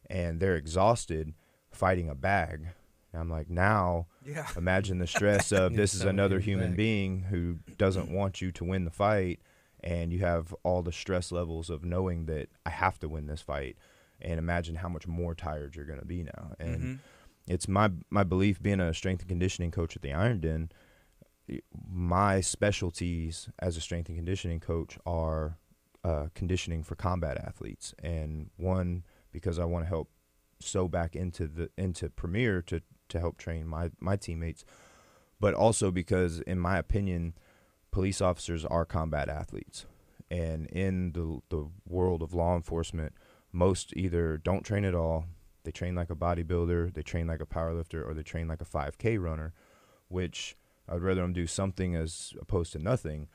[0.09, 1.35] and they're exhausted
[1.71, 2.69] fighting a bag.
[3.13, 4.47] I'm like now Yeah.
[4.57, 6.77] Imagine the stress of this is another human back.
[6.79, 9.41] being who doesn't want you to win the fight,
[9.85, 13.43] and you have all the stress levels of knowing that I have to win this
[13.43, 13.77] fight.
[14.19, 16.55] And imagine how much more tired you're going to be now.
[16.59, 16.99] And Mhm.
[17.49, 20.71] It's my my belief, being a strength and conditioning coach at the Iron Den,
[21.89, 25.59] my specialties as a strength and conditioning coach are
[26.05, 30.11] uh, conditioning for combat athletes, and one because I want to help
[30.61, 34.65] sow back into the into Premier to to help train my my teammates,
[35.41, 37.35] but also because, in my opinion,
[37.91, 39.87] police officers are combat athletes,
[40.31, 43.15] and in the the world of law enforcement,
[43.53, 45.25] most either don't train at all,
[45.69, 48.65] they train like a bodybuilder, they train like a powerlifter, or they train like a
[48.65, 49.53] 5K runner,
[50.09, 50.57] which
[50.89, 53.29] I'd rather them do something as opposed to nothing.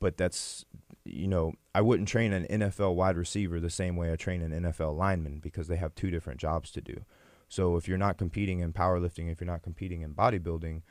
[0.00, 0.64] but that's
[1.04, 4.52] you know I wouldn't train an NFL wide receiver the same way I train an
[4.64, 7.04] NFL lineman because they have two different jobs to do.
[7.48, 10.82] So if you're not competing in powerlifting, if you're not competing in bodybuilding,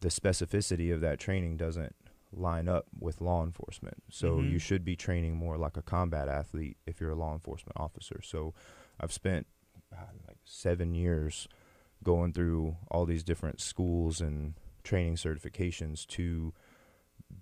[0.00, 1.94] the specificity of that training doesn't
[2.32, 4.02] line up with law enforcement.
[4.08, 4.50] So Mhm.
[4.50, 8.20] you should be training more like a combat athlete if you're a law enforcement officer.
[8.22, 8.54] So
[8.98, 9.46] I've spent
[9.92, 11.48] uh, like seven years
[12.02, 16.52] going through all these different schools and training certifications to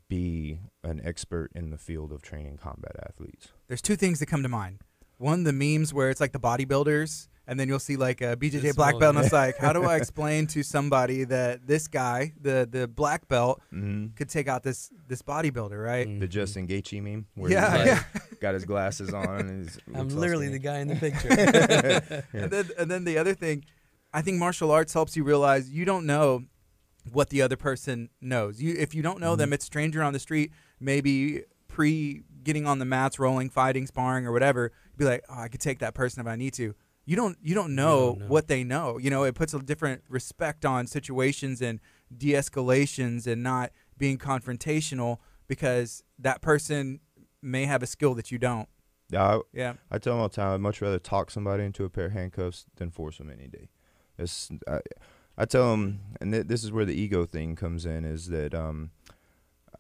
[0.09, 3.49] be an expert in the field of training combat athletes.
[3.69, 4.79] There's two things that come to mind.
[5.19, 8.61] One, the memes where it's like the bodybuilders, and then you'll see like a BJJ
[8.63, 9.25] The black belt, and guy.
[9.25, 13.61] it's like, how do I explain to somebody that this guy, the the black belt,
[13.73, 14.15] Mm-hmm.
[14.15, 16.07] could take out this this bodybuilder, right?
[16.21, 16.31] The Mhm.
[16.31, 18.03] Justin Gaethje meme, where Yeah, he's yeah.
[18.41, 19.41] got his glasses on.
[19.41, 21.29] And he's, I'm literally the guy in the picture.
[21.31, 22.43] Yeah.
[22.43, 23.65] And then and then the other thing,
[24.13, 26.45] I think martial arts helps you realize you don't know
[27.11, 28.61] what the other person knows.
[28.63, 29.55] You if you don't know them, Mhm.
[29.55, 34.33] it's stranger on the street, maybe pre getting on the mats, rolling, fighting, sparring, or
[34.33, 34.73] whatever.
[34.97, 36.75] Be like, oh, I could take that person if I need to.
[37.09, 38.27] You don't you don't know, know.
[38.27, 38.99] what they know.
[38.99, 41.81] You know, it puts a different respect on situations and
[42.14, 45.16] de-escalations and not being confrontational
[45.47, 47.01] because that person
[47.40, 48.68] may have a skill that you don't.
[49.09, 49.73] Yeah, I, Yeah.
[49.90, 52.12] I tell them all the time, I'd much rather talk somebody into a pair of
[52.12, 53.71] handcuffs than force them any day.
[54.18, 54.81] It's, I,
[55.38, 58.55] I tell them, and th- this is where the ego thing comes in, is that
[58.55, 58.90] um,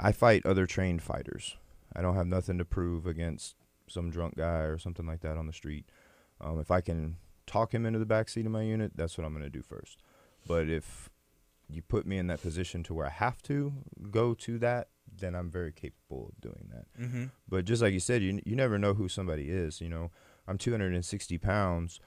[0.00, 1.58] I fight other trained fighters.
[1.94, 3.54] I don't have nothing to prove against
[3.86, 5.84] some drunk guy or something like that on the street.
[6.40, 9.24] Um, if I can talk him into the back seat of my unit, that's what
[9.24, 10.02] I'm going to do first.
[10.46, 11.10] But if
[11.68, 13.72] you put me in that position to where I have to
[14.10, 14.88] go to that,
[15.20, 17.02] then I'm very capable of doing that.
[17.02, 17.24] Mm-hmm.
[17.48, 19.80] But just like you said, you you never know who somebody is.
[19.80, 20.10] You know,
[20.46, 22.00] I'm 260 pounds,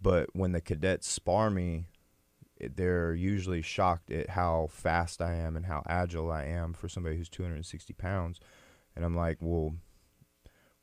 [0.00, 1.86] but when the cadets spar me,
[2.60, 7.16] they're usually shocked at how fast I am and how agile I am for somebody
[7.16, 8.40] who's 260 pounds.
[8.94, 9.74] And I'm like, well,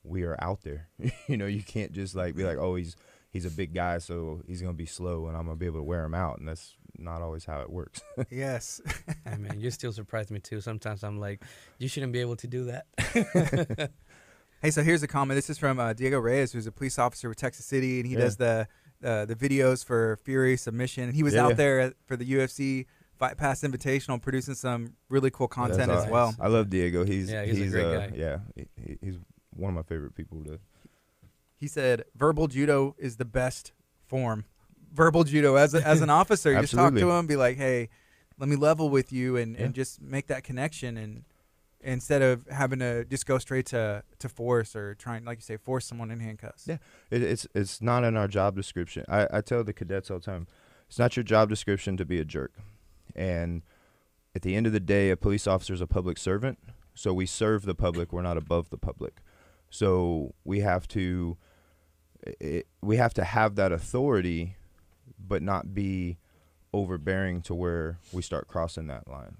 [0.03, 0.89] we are out there.
[1.27, 2.95] you know, you can't just like be like, oh, he's
[3.31, 5.83] he's a big guy, so he's gonna be slow, and I'm gonna be able to
[5.83, 6.39] wear him out.
[6.39, 8.01] And that's not always how it works.
[8.29, 8.81] Yes.
[9.25, 10.59] Hey, man, you still surprise me too.
[10.61, 11.41] Sometimes I'm like,
[11.79, 12.85] you shouldn't be able to do that.
[14.61, 15.37] Hey, so here's a comment.
[15.37, 18.13] This is from uh, Diego Reyes, who's a police officer with Texas City, and he
[18.13, 18.19] Yeah.
[18.21, 18.67] does the
[19.03, 21.03] uh, the videos for Fury Submission.
[21.05, 21.55] And he was Yeah, out yeah.
[21.55, 22.85] there for the UFC
[23.19, 26.11] Fight Pass Invitational, producing some really cool content as awesome.
[26.11, 26.35] well.
[26.39, 27.03] I love Diego.
[27.03, 28.11] He's Yeah, he's a great uh, guy.
[28.15, 29.15] Yeah, he- he, he's
[29.55, 30.59] one of my favorite people to
[31.55, 33.71] He said verbal judo is the best
[34.07, 34.45] form.
[34.93, 37.89] Verbal judo as a, as an officer, you just talk to him, be like, "Hey,
[38.37, 39.65] let me level with you," and, Yeah.
[39.65, 41.23] and just make that connection, and
[41.81, 45.57] instead of having to just go straight to to force or trying, like you say,
[45.57, 46.67] force someone in handcuffs.
[46.67, 46.77] Yeah.
[47.09, 49.03] It, it's it's not in our job description.
[49.09, 50.47] I, I tell the cadets all the time,
[50.87, 52.53] it's not your job description to be a jerk.
[53.15, 53.63] And
[54.35, 56.59] at the end of the day, a police officer is a public servant.
[56.95, 58.13] So we serve the public.
[58.13, 59.21] We're not above the public.
[59.73, 61.35] So we have to
[62.39, 64.55] it, we have to have that authority,
[65.17, 66.19] but not be
[66.71, 69.35] overbearing to where we start crossing that line.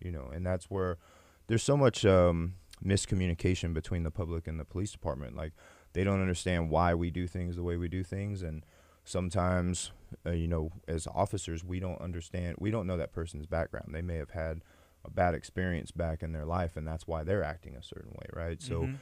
[0.00, 0.98] You know, and that's where
[1.46, 5.36] there's so much um, miscommunication between the public and the police department.
[5.36, 5.52] Like
[5.92, 8.66] they don't understand why we do things the way we do things and
[9.04, 9.92] sometimes
[10.26, 14.02] uh, you know as officers we don't understand we don't know that person's background they
[14.02, 14.62] may have had
[15.04, 18.26] a bad experience back in their life and that's why they're acting a certain way
[18.32, 18.96] right so Mhm.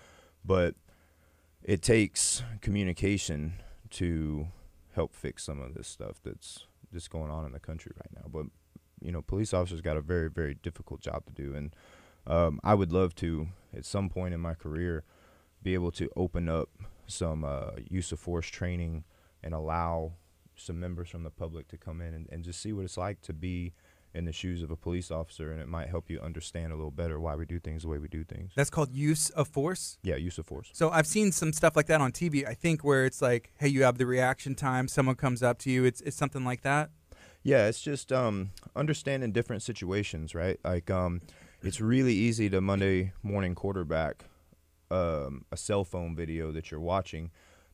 [0.45, 0.75] But
[1.63, 3.55] it takes communication
[3.91, 4.49] to
[4.95, 8.29] help fix some of this stuff that's just going on in the country right now.
[8.31, 8.47] But
[9.01, 11.55] you know police officers got a very very difficult job to do.
[11.55, 11.75] And
[12.27, 15.05] um, i would love to at some point in my career
[15.63, 16.71] be able to open up
[17.07, 19.05] some uh, use of force training
[19.43, 20.13] and allow
[20.57, 23.21] some members from the public to come in and, and just see what it's like
[23.23, 23.73] to be
[24.15, 26.91] in the shoes of a police officer and it might help you understand a little
[26.91, 29.99] better why we do things the way we do things That's called use of force.
[30.03, 32.47] yeah use of force So I've seen some stuff like that on TV.
[32.47, 34.87] I think where it's like, hey, you have the reaction time.
[34.89, 35.85] Someone comes up to you.
[35.85, 36.91] It's it's something like that.
[37.43, 40.59] Yeah, it's just um, understanding different situations, right?
[40.65, 41.21] Like, um,
[41.63, 44.25] it's really easy to Monday morning quarterback
[44.91, 47.31] um, a cell phone video that you're watching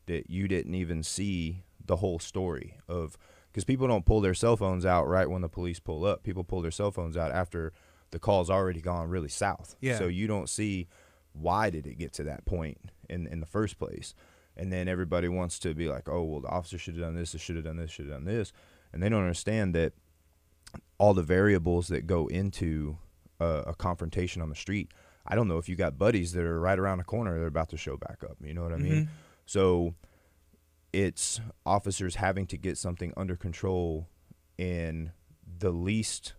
[0.07, 3.17] that you didn't even see the whole story of
[3.51, 6.23] because people don't pull their cell phones out right when the police pull up.
[6.23, 7.73] People pull their cell phones out after
[8.11, 9.75] the call's already gone really south.
[9.81, 9.97] Yeah.
[9.97, 10.87] So you don't see
[11.33, 12.77] why did it get to that point
[13.09, 14.13] in in the first place.
[14.57, 17.31] And then everybody wants to be like, oh well, the officer should have done this,
[17.39, 18.51] should have done this, should have done this,
[18.93, 19.93] and they don't understand that
[20.97, 22.97] all the variables that go into
[23.39, 24.91] a, a confrontation on the street.
[25.25, 27.69] I don't know if you got buddies that are right around the corner they're about
[27.69, 28.37] to show back up.
[28.43, 29.05] You know what I mean?
[29.05, 29.07] Mhm.
[29.45, 29.93] So
[30.93, 34.07] it's officers having to get something under control
[34.57, 35.11] in
[35.59, 36.33] the least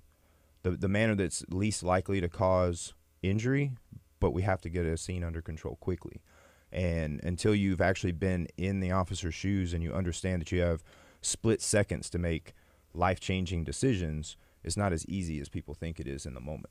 [0.62, 3.72] the the manner that's least likely to cause injury,
[4.20, 6.22] but we have to get a scene under control quickly.
[6.70, 10.82] And until you've actually been in the officer's shoes and you understand that you have
[11.20, 12.54] split seconds to make
[12.94, 16.70] life changing decisions, it's not as easy as people think it is in the moment.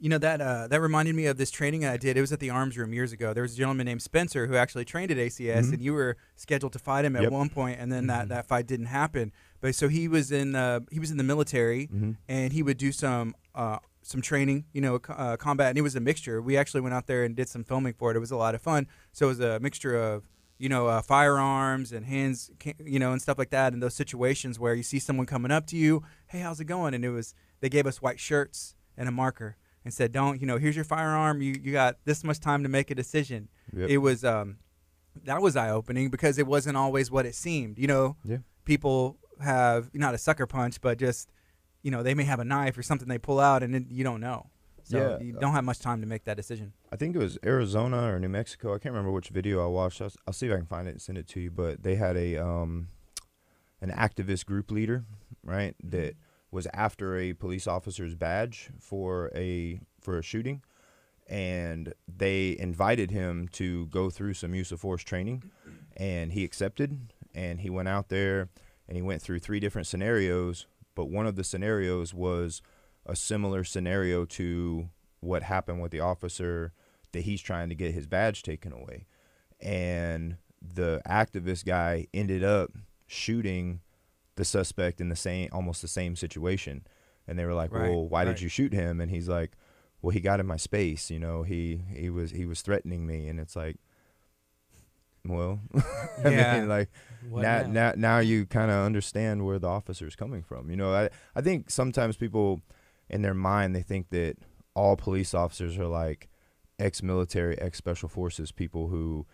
[0.00, 2.16] You know that uh, that reminded me of this training I did.
[2.16, 3.34] It was at the Arms Room years ago.
[3.34, 5.72] There was a gentleman named Spencer who actually trained at ACS, Mhm.
[5.72, 7.32] and you were scheduled to fight him at Yep.
[7.32, 8.28] one point, and then that, Mhm.
[8.28, 9.32] that fight didn't happen.
[9.60, 12.12] But so he was in uh, he was in the military, Mm-hmm.
[12.28, 15.96] and he would do some uh, some training, you know, uh, combat, and it was
[15.96, 16.40] a mixture.
[16.40, 18.16] We actually went out there and did some filming for it.
[18.16, 18.86] It was a lot of fun.
[19.12, 22.52] So it was a mixture of you know uh, firearms and hands,
[22.84, 23.72] you know, and stuff like that.
[23.72, 26.94] And those situations where you see someone coming up to you, hey, how's it going?
[26.94, 29.56] And it was they gave us white shirts and a marker
[29.88, 31.40] and said, don't you know, here's your firearm.
[31.40, 33.48] You you got this much time to make a decision.
[33.74, 33.88] Yep.
[33.88, 34.58] It was um
[35.24, 37.78] that was eye opening because it wasn't always what it seemed.
[37.78, 38.38] You know, Yeah.
[38.64, 41.30] people have not a sucker punch, but just
[41.82, 44.04] you know they may have a knife or something they pull out and it, you
[44.04, 44.50] don't know.
[44.84, 45.24] So Yeah.
[45.24, 46.72] you don't have much time to make that decision.
[46.92, 48.74] I think it was Arizona or New Mexico.
[48.74, 50.02] I can't remember which video I watched.
[50.02, 51.50] I'll, I'll see if I can find it and send it to you.
[51.50, 52.88] But they had a um,
[53.80, 55.04] an activist group leader,
[55.42, 56.14] right, that
[56.50, 60.62] was after a police officer's badge for a for a shooting,
[61.26, 65.42] and they invited him to go through some use of force training,
[65.96, 68.48] and he accepted, and he went out there
[68.86, 70.66] and he went through three different scenarios.
[70.94, 72.62] But one of the scenarios was
[73.06, 74.88] a similar scenario to
[75.20, 76.72] what happened with the officer
[77.12, 79.06] that he's trying to get his badge taken away.
[79.60, 82.70] And the activist guy ended up
[83.06, 83.80] shooting
[84.38, 86.86] the suspect in the same almost the same situation.
[87.26, 88.32] And they were like, Right, "Well, why right.
[88.32, 89.52] did you shoot him?" And he's like,
[90.00, 91.42] "Well, he got in my space, you know.
[91.42, 93.76] He he was he was threatening me." And it's like,
[95.26, 95.60] well,
[96.24, 96.60] I Yeah.
[96.60, 96.88] mean, like
[97.28, 97.66] What now, now?
[97.68, 100.70] now, now you kind of understand where the officer is coming from.
[100.70, 102.62] You know, I, I think sometimes people
[103.10, 104.36] in their mind they think that
[104.74, 106.28] all police officers are like
[106.78, 109.26] ex-military, ex-special forces people who,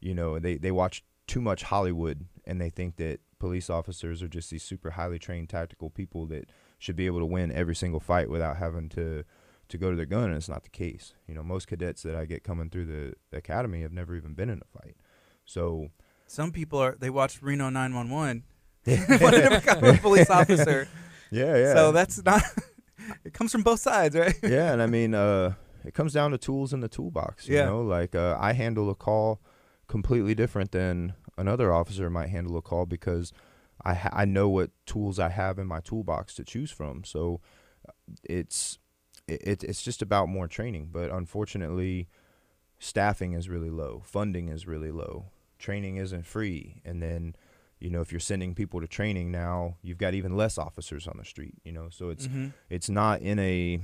[0.00, 4.28] you know, they they watch too much Hollywood and they think that police officers are
[4.28, 6.44] just these super highly trained tactical people that
[6.78, 9.24] should be able to win every single fight without having to
[9.68, 11.14] to go to their gun and it's not the case.
[11.26, 14.34] You know, most cadets that I get coming through the, the academy have never even
[14.34, 14.96] been in a fight.
[15.44, 15.88] So
[16.26, 18.44] Some people are they watch Reno 911,
[19.20, 20.86] want to become a police officer.
[21.32, 21.74] yeah, yeah.
[21.74, 22.42] So that's not.
[23.24, 24.38] it comes from both sides, right?
[24.44, 27.48] yeah, and I mean, uh, it comes down to tools in the toolbox.
[27.48, 27.64] You Yeah.
[27.66, 29.40] know, like uh, I handle a call
[29.88, 33.32] completely different than another officer might handle a call because
[33.84, 37.04] I ha- I know what tools I have in my toolbox to choose from.
[37.04, 37.40] So
[37.88, 37.92] uh,
[38.24, 38.78] it's
[39.28, 40.88] it, it's just about more training.
[40.92, 42.08] But unfortunately,
[42.78, 45.26] staffing is really low, funding is really low,
[45.58, 47.34] training isn't free, and then.
[47.84, 51.16] You know, if you're sending people to training now, you've got even less officers on
[51.18, 51.56] the street.
[51.64, 52.52] You know, so it's Mhm.
[52.70, 53.80] it's not in a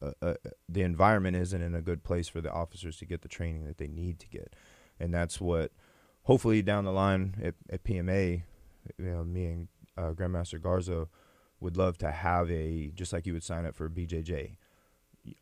[0.00, 0.34] uh, uh,
[0.68, 3.78] the environment isn't in a good place for the officers to get the training that
[3.78, 4.54] they need to get,
[5.00, 5.72] and that's what
[6.24, 8.42] hopefully down the line at, at PMA,
[8.98, 11.06] you know, me and uh, Grandmaster Garza
[11.60, 14.56] would love to have a just like you would sign up for BJJ.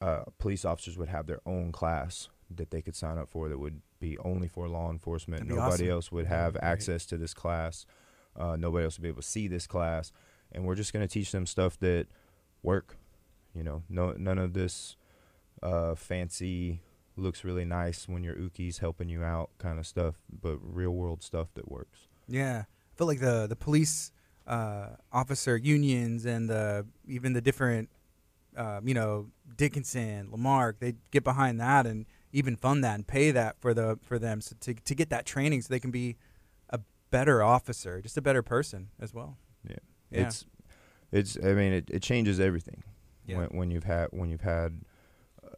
[0.01, 3.59] Uh, police officers would have their own class that they could sign up for that
[3.59, 5.47] would be only for law enforcement.
[5.47, 5.91] Nobody awesome.
[5.91, 6.65] else would have right.
[6.65, 7.87] access to this class.
[8.39, 10.13] Uh, nobody else would be able to see this class,
[10.53, 12.07] and we're just going to teach them stuff that
[12.63, 12.97] work.
[13.55, 14.97] You know, no none of this
[15.63, 16.81] uh, fancy
[17.17, 21.23] looks really nice when your uke's helping you out kind of stuff, but real world
[21.23, 22.09] stuff that works.
[22.29, 24.13] Yeah, I feel like the the police
[24.47, 27.91] uh, officer unions and the even the different,
[28.57, 33.07] uh, you know, Dickinson, La Marque, they get behind that and even fund that and
[33.07, 35.91] pay that for the for them so to to get that training so they can
[35.91, 36.17] be
[36.71, 39.37] a better officer, just a better person as well.
[39.69, 39.77] Yeah.
[40.11, 40.27] Yeah.
[40.27, 40.47] It's
[41.13, 42.83] it's I mean it, it changes everything
[43.27, 43.37] Yeah.
[43.39, 44.81] when when you've had when you've had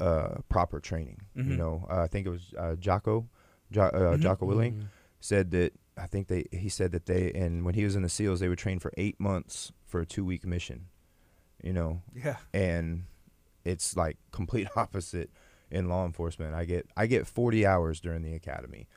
[0.00, 1.20] uh, proper training.
[1.34, 1.56] You Mhm.
[1.58, 3.28] know, uh, I think it was uh, Jocko,
[3.70, 4.20] jo- uh, Mhm.
[4.20, 4.88] Jocko Willink Mhm.
[5.20, 8.08] said that I think they he said that they and when he was in the
[8.08, 10.86] SEALs they would train for eight months for a two week mission.
[11.62, 12.38] You know, Yeah.
[12.52, 13.04] and
[13.64, 15.30] it's like complete opposite
[15.70, 16.54] in law enforcement.
[16.54, 18.88] I get I get 40 hours during the academy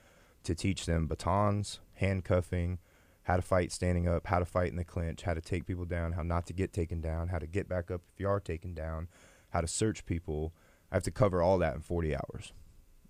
[0.44, 2.80] to teach them batons, handcuffing,
[3.24, 5.86] how to fight standing up, how to fight in the clinch, how to take people
[5.86, 8.40] down, how not to get taken down, how to get back up if you are
[8.40, 9.08] taken down,
[9.50, 10.54] how to search people.
[10.92, 12.54] I have to cover all that in 40 hours.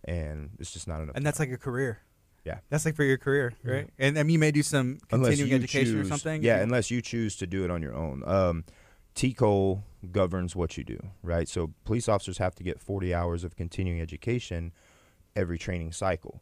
[0.05, 1.15] And it's just not enough.
[1.15, 1.99] And that's like a career.
[2.45, 2.59] Yeah.
[2.69, 3.71] That's like for your career, Yeah.
[3.71, 3.89] right?
[3.99, 6.43] And then you may do some continuing education choose, or something.
[6.43, 8.23] Yeah, unless you choose to do it on your own.
[8.25, 8.63] Um,
[9.15, 11.49] TCOLE governs what you do, right?
[11.49, 14.71] So police officers have to get 40 hours of continuing education
[15.35, 16.41] every training cycle,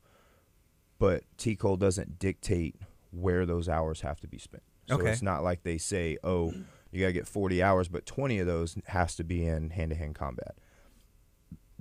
[1.00, 2.76] but TCOLE doesn't dictate
[3.12, 4.64] where those hours have to be spent.
[4.88, 5.10] So Okay.
[5.12, 6.54] it's not like they say, "Oh,
[6.92, 10.14] you got to get 40 hours, but 20 of those has to be in hand-to-hand
[10.16, 10.56] combat."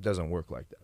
[0.00, 0.78] Doesn't work like that.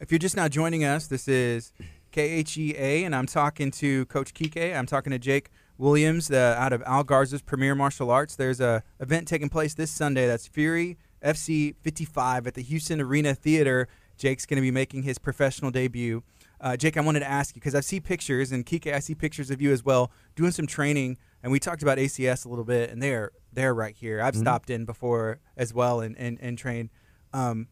[0.00, 1.72] If you're just now joining us, this is
[2.12, 4.76] KHEA, and I'm talking to Coach Kike.
[4.76, 8.36] I'm talking to Jake Williams the, out of Al Garza's Premier Martial Arts.
[8.36, 10.26] There's a event taking place this Sunday.
[10.26, 13.88] That's Fury FC 55 at the Houston Arena Theater.
[14.16, 16.22] Jake's going to be making his professional debut.
[16.60, 19.14] Uh, Jake, I wanted to ask you because I see pictures, and Kike, I see
[19.14, 21.18] pictures of you as well doing some training.
[21.42, 24.20] And we talked about ACS a little bit, and they're they're right here.
[24.22, 24.40] I've Mhm.
[24.40, 26.90] stopped in before as well and and, and trained.
[27.32, 27.68] Um,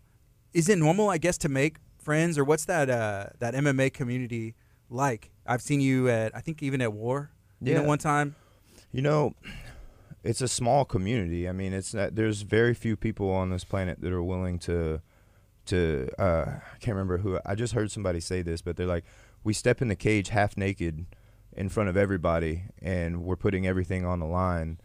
[0.53, 4.55] is it normal, I guess, to make friends, or what's that uh, that MMA community
[4.91, 5.31] like?
[5.47, 7.31] I've seen you at I think even at War.
[7.61, 7.87] You know, Yeah.
[7.87, 8.35] one time.
[8.91, 9.35] You know,
[10.25, 11.49] it's a small community.
[11.49, 15.01] I mean, it's not, there's very few people on this planet that are willing to
[15.67, 16.45] to uh,
[16.75, 19.05] I can't remember who I just heard somebody say this, but they're like,
[19.45, 21.07] we step in the cage half naked
[21.57, 24.79] in front of everybody, and we're putting everything on the line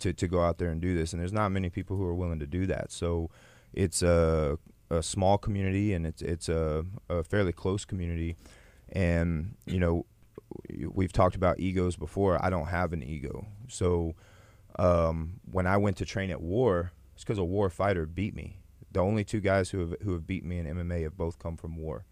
[0.00, 1.12] to to go out there and do this.
[1.12, 2.90] And there's not many people who are willing to do that.
[2.90, 3.30] So
[3.72, 4.58] it's a
[4.90, 8.36] a small community, and it's it's a, a fairly close community,
[8.90, 10.06] and you know
[10.92, 12.42] we've talked about egos before.
[12.44, 13.46] I don't have an ego.
[13.68, 14.14] So
[14.78, 18.58] um, when I went to train at War, it's because a War fighter beat me.
[18.92, 21.56] The only two guys who have who have beaten me in MMA have both come
[21.56, 22.04] from War.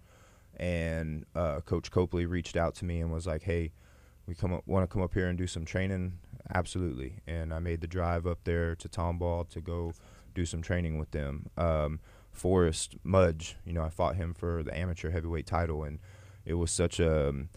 [0.57, 3.73] And uh, Coach Copley reached out to me and was like, "Hey,
[4.27, 6.19] we come want to come up here and do some training?"
[6.53, 7.21] Absolutely.
[7.27, 9.95] And I made the drive up there to Tomball to go
[10.35, 11.47] do some training with them.
[11.57, 12.01] Um,
[12.35, 15.99] Forrest Mudge, you know, I fought him for the amateur heavyweight title, and
[16.45, 17.49] it was such a um,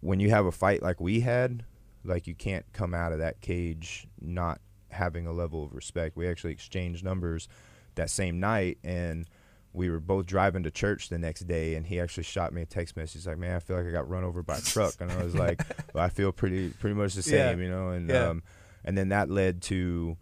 [0.00, 1.64] when you have a fight like we had,
[2.04, 6.16] like you can't come out of that cage not having a level of respect.
[6.16, 7.48] We actually exchanged numbers
[7.94, 9.26] that same night, and
[9.72, 12.66] we were both driving to church the next day, and he actually shot me a
[12.66, 13.14] text message.
[13.14, 15.22] He's like, "Man, I feel like I got run over by a truck," and I
[15.22, 15.62] was like,
[15.94, 17.50] well, "I feel pretty pretty much the Yeah.
[17.50, 18.30] same, you know." And Yeah.
[18.30, 18.42] um,
[18.84, 20.16] and then that led to,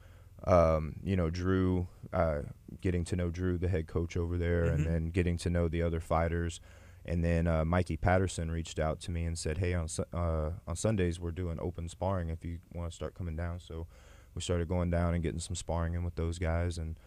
[0.45, 2.41] um, you know, Drew uh,
[2.81, 4.75] getting to know Drew, the head coach over there, Mhm.
[4.75, 6.61] and then getting to know the other fighters.
[7.05, 10.51] And then uh, Mikey Patterson reached out to me and said, "Hey, on Su- uh,
[10.67, 12.29] on Sundays we're doing open sparring.
[12.29, 13.87] If you want to start coming down." So
[14.35, 16.99] we started going down and getting some sparring in with those guys, and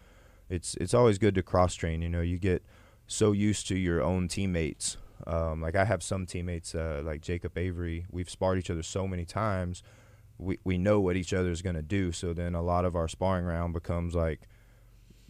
[0.50, 2.02] it's it's always good to cross train.
[2.02, 2.62] You know, you get
[3.06, 4.96] so used to your own teammates.
[5.26, 8.04] Um, like I have some teammates, uh, like Jacob Avery.
[8.10, 9.82] We've sparred each other so many times,
[10.38, 12.12] we we know what each other's gonna do.
[12.12, 14.48] So then a lot of our sparring round becomes like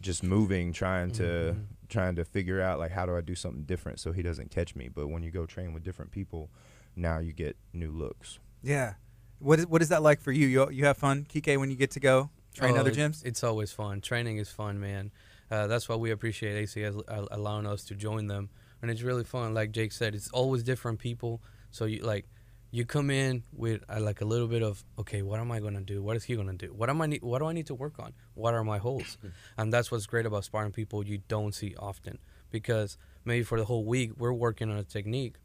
[0.01, 1.67] just moving, trying to Mhm.
[1.89, 4.75] trying to figure out like how do I do something different so he doesn't catch
[4.75, 4.89] me.
[4.89, 6.51] But when you go train with different people,
[6.97, 8.39] now you get new looks.
[8.63, 8.95] Yeah.
[9.39, 10.47] What is what is that like for you?
[10.47, 13.25] You you have fun, Kike, when you get to go train Oh, other gyms?
[13.25, 14.01] It's always fun.
[14.01, 15.11] Training is fun, man.
[15.51, 18.49] Uh, that's why we appreciate ACS al- allowing us to join them,
[18.81, 19.53] and it's really fun.
[19.55, 21.43] Like Jake said, it's always different people.
[21.71, 22.27] So you like,
[22.75, 25.81] you come in with uh, like a little bit of okay, what am I gonna
[25.81, 26.03] do?
[26.03, 26.75] What is he gonna do?
[26.75, 27.23] What am I need?
[27.23, 28.15] What do I need to work on?
[28.35, 29.17] What are my holes?
[29.57, 32.19] and that's what's great about sparring people you don't see often
[32.51, 35.37] because maybe for the whole week we're working on a technique,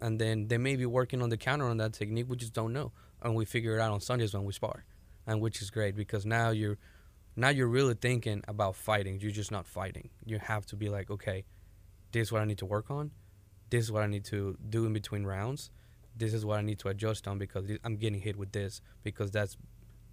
[0.00, 2.26] and then they may be working on the counter on that technique.
[2.28, 4.84] We just don't know, and we figure it out on Sundays when we spar
[5.28, 6.78] and which is great because now you're
[7.36, 11.10] now you're really thinking about fighting you're just not fighting you have to be like
[11.10, 11.44] okay
[12.10, 13.12] this is what i need to work on
[13.70, 15.70] this is what i need to do in between rounds
[16.18, 19.30] this is what i need to adjust on because i'm getting hit with this because
[19.30, 19.56] that's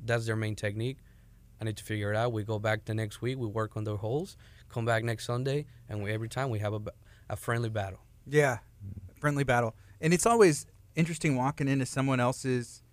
[0.05, 0.97] that's their main technique
[1.59, 3.83] i need to figure it out we go back the next week we work on
[3.83, 4.37] their holes
[4.69, 6.81] come back next sunday and we, every time we have a,
[7.29, 8.59] a friendly battle Yeah,
[9.19, 12.83] friendly battle, and it's always interesting walking into someone else's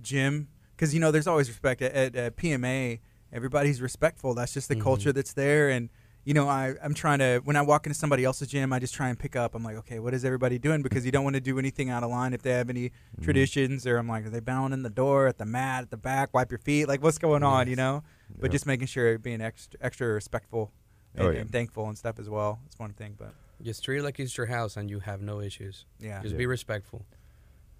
[0.00, 3.00] gym because you know there's always respect at, at, at PMA.
[3.32, 4.34] Everybody's respectful.
[4.34, 4.82] That's just the Mhm.
[4.82, 5.88] culture that's there, and
[6.24, 8.94] you know I I'm trying to when I walk into somebody else's gym, I just
[8.94, 9.54] try and pick up.
[9.54, 10.82] I'm like, okay, what is everybody doing?
[10.82, 13.24] Because you don't want to do anything out of line if they have any Mm-hmm.
[13.24, 15.96] traditions, or I'm like, are they bowing in the door at the mat at the
[15.96, 16.34] back?
[16.34, 16.86] Wipe your feet.
[16.88, 17.66] Like what's going on?
[17.66, 17.76] You Yes.
[17.78, 18.02] know.
[18.36, 18.52] But Yep.
[18.52, 20.72] just making sure being extra extra respectful
[21.14, 21.40] and, Oh, yeah.
[21.40, 22.60] and thankful and stuff as well.
[22.66, 25.40] It's one thing, but just treat it like it's your house and you have no
[25.40, 26.20] issues yeah.
[26.22, 26.38] just Yeah.
[26.38, 27.06] be respectful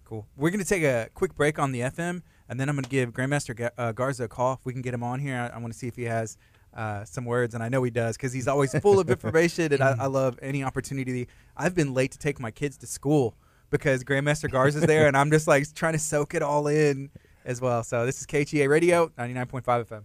[0.04, 0.26] Cool.
[0.36, 2.90] We're going to take a quick break on the FM, and then I'm going to
[2.90, 4.52] give Grandmaster uh, Garza a call.
[4.52, 6.36] If we can get him on here, I, I want to see if he has
[6.74, 9.82] uh, some words, and I know he does because he's always full of information, and
[9.82, 11.28] I, I love any opportunity.
[11.56, 13.34] I've been late to take my kids to school
[13.70, 17.10] because Grandmaster Garz is there, and I'm just like trying to soak it all in
[17.44, 17.82] as well.
[17.82, 20.02] So this is KTA Radio, 99.5 FM.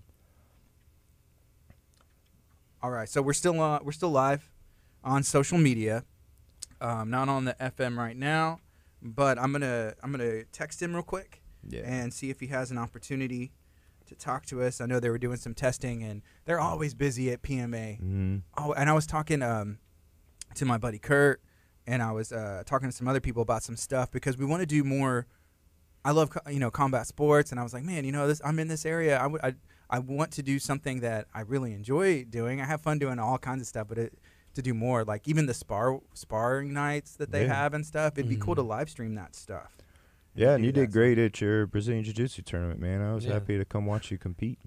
[2.81, 4.49] All right, so we're still uh, we're still live
[5.03, 6.05] on social media,
[6.79, 8.59] um, not on the FM right now
[9.01, 11.81] but I'm gonna I'm gonna text him real quick Yeah.
[11.85, 13.51] and see if he has an opportunity
[14.09, 14.81] to talk to us.
[14.81, 17.97] I know they were doing some testing and they're always busy at PMA.
[17.99, 19.79] hmm Oh, and I was talking um,
[20.55, 21.41] to my buddy Kurt,
[21.87, 24.61] and I was uh, talking to some other people about some stuff because we want
[24.61, 25.25] to do more.
[26.05, 28.41] I love co- you know combat sports, and I was like, man, you know this.
[28.43, 29.17] I'm in this area.
[29.17, 29.53] I would I,
[29.89, 32.61] I want to do something that I really enjoy doing.
[32.61, 34.13] I have fun doing all kinds of stuff, but it
[34.55, 35.03] to do more.
[35.03, 37.53] Like even the spar sparring nights that they Yeah.
[37.53, 38.17] have and stuff.
[38.17, 38.67] It'd be cool to Mhm.
[38.67, 39.75] live stream that stuff.
[40.39, 43.01] Yeah, and you did great at your Brazilian Jiu Jitsu tournament, man.
[43.01, 43.33] I was Yeah.
[43.33, 44.57] happy to come watch you compete.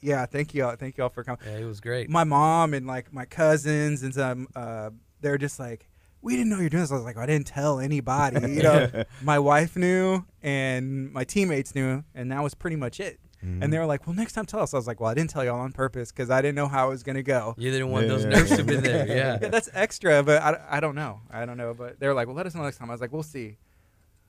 [0.00, 0.74] Yeah, thank you all.
[0.74, 1.38] Thank you all for coming.
[1.46, 2.10] Yeah, it was great.
[2.10, 5.88] My mom and like my cousins and some, uh, they're just like,
[6.22, 6.90] we didn't know you're doing this.
[6.90, 8.40] I was like, I didn't tell anybody.
[8.52, 13.20] You know, my wife knew and my teammates knew, and that was pretty much it.
[13.44, 13.62] Mhm.
[13.62, 14.72] And they were like, well, next time tell us.
[14.74, 16.86] I was like, well, I didn't tell y'all on purpose because I didn't know how
[16.88, 17.54] it was gonna go.
[17.58, 18.56] you didn't want Yeah, those yeah, nerves yeah.
[18.56, 19.06] to be there.
[19.08, 19.48] Yeah, Yeah.
[19.48, 21.20] that's extra, but I, I don't know.
[21.30, 21.74] I don't know.
[21.74, 22.88] But they were like, well, let us know next time.
[22.90, 23.58] I was like, we'll see.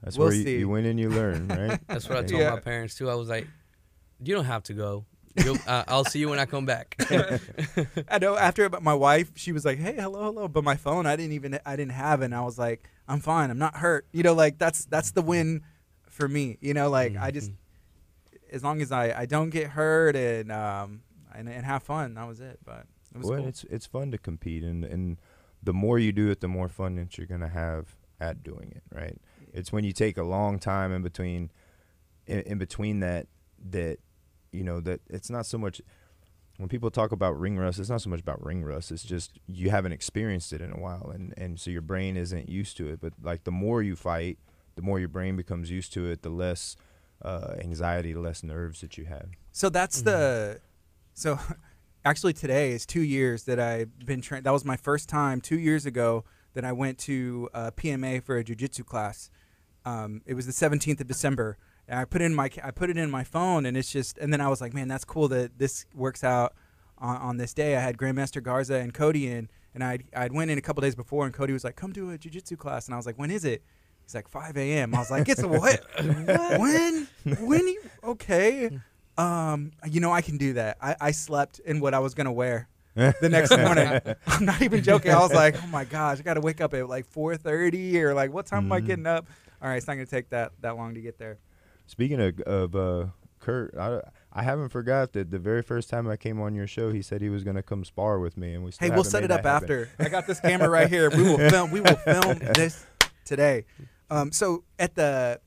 [0.03, 0.57] That's we'll where you, see.
[0.59, 1.79] you win and you learn, right?
[1.87, 2.51] That's what I told Yeah.
[2.51, 3.09] my parents too.
[3.09, 3.47] I was like,
[4.21, 5.05] you don't have to go.
[5.43, 6.95] You'll, uh, I'll see you when I come back.
[8.09, 11.07] I know after but my wife, she was like, "Hey, hello, hello," but my phone,
[11.07, 13.77] I didn't even, I didn't have, it, and I was like, "I'm fine, I'm not
[13.77, 15.61] hurt." You know, like that's that's the win
[16.07, 16.57] for me.
[16.61, 17.55] You know, like I just, Mhm.
[18.51, 21.01] as long as I I don't get hurt and um
[21.33, 22.59] and, and have fun, that was it.
[22.63, 22.85] But
[23.15, 23.47] it was well, cool.
[23.47, 25.17] it's it's fun to compete, and and
[25.63, 28.83] the more you do it, the more fun that you're gonna have at doing it,
[28.95, 29.17] right?
[29.53, 31.51] It's when you take a long time in between,
[32.25, 33.27] in, in between that
[33.69, 33.99] that
[34.51, 35.81] you know that it's not so much
[36.57, 38.91] when people talk about ring rust, it's not so much about ring rust.
[38.91, 42.49] It's just you haven't experienced it in a while, and and so your brain isn't
[42.49, 42.99] used to it.
[42.99, 44.37] But like the more you fight,
[44.75, 46.75] the more your brain becomes used to it, the less
[47.21, 49.29] uh, anxiety, the less nerves that you have.
[49.51, 50.05] So that's Mhm.
[50.05, 50.59] the
[51.13, 51.39] so
[52.05, 54.45] actually today is 2 years that I've been trained.
[54.45, 56.23] That was my first time 2 years ago
[56.53, 59.29] that I went to uh, PMA for a jiu-jitsu class.
[59.85, 61.57] Um, it was the 17th of December.
[61.87, 64.17] And I put it in my I put it in my phone and it's just
[64.17, 66.53] and then I was like, man, that's cool that this works out
[66.97, 67.75] on, on this day.
[67.75, 70.95] I had Grandmaster Garza and Cody in and I'd, I'd went in a couple days
[70.95, 73.29] before and Cody was like, come do a jiu-jitsu class and I was like, when
[73.31, 73.63] is it?
[74.05, 74.95] He's like 5 a.m.
[74.95, 75.81] I was like, it's a what?
[76.59, 77.07] when?
[77.39, 77.67] When?
[77.67, 78.79] You, okay.
[79.17, 80.77] Um, you know, I can do that.
[80.81, 83.99] I, I slept in what I was gonna wear the next morning.
[84.27, 85.11] I'm not even joking.
[85.11, 88.13] I was like, oh my gosh, I got to wake up at like 4:30 or
[88.13, 88.85] like what time am I Mhm.
[88.85, 89.25] getting up?
[89.63, 91.39] All right, it's not gonna take that that long to get there.
[91.85, 93.05] Speaking of, of uh,
[93.39, 94.01] Kurt, I,
[94.31, 97.21] I haven't forgot that the very first time I came on your show, he said
[97.21, 98.71] he was going to come spar with me, and we.
[98.71, 99.89] Still Hey, we'll set it up after.
[99.99, 101.09] I got this camera right here.
[101.09, 101.71] We will film.
[101.71, 102.85] We will film this
[103.25, 103.65] today.
[104.09, 105.39] Um, so at the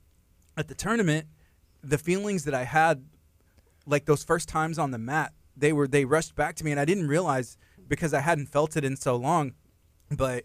[0.57, 1.27] at the tournament,
[1.83, 3.05] the feelings that I had,
[3.87, 6.81] like those first times on the mat, they were they rushed back to me, and
[6.81, 7.57] I didn't realize
[7.89, 9.53] because I hadn't felt it in so long.
[10.11, 10.45] But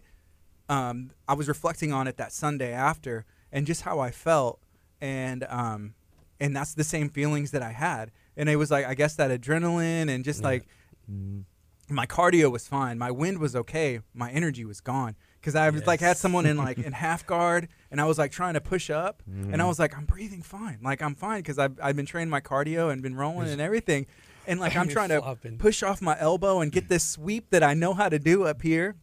[0.68, 4.58] um, I was reflecting on it that Sunday after, and just how I felt,
[5.00, 5.94] and um,
[6.40, 9.30] and that's the same feelings that I had, and it was like I guess that
[9.30, 10.46] adrenaline and just Yeah.
[10.48, 10.66] like
[11.10, 11.44] Mm,
[11.88, 12.96] my cardio was fine.
[12.96, 14.00] My wind was okay.
[14.14, 17.68] My energy was gone because I was like had someone in like in half guard,
[17.90, 19.68] and I was like trying to push up, and I Mhm.
[19.68, 20.78] was like, I'm breathing fine.
[20.82, 24.06] Like I'm fine because I've I've been training my cardio and been rolling and everything,
[24.46, 25.20] and like I'm trying to
[25.58, 28.62] push off my elbow and get this sweep that I know how to do up
[28.62, 28.94] here.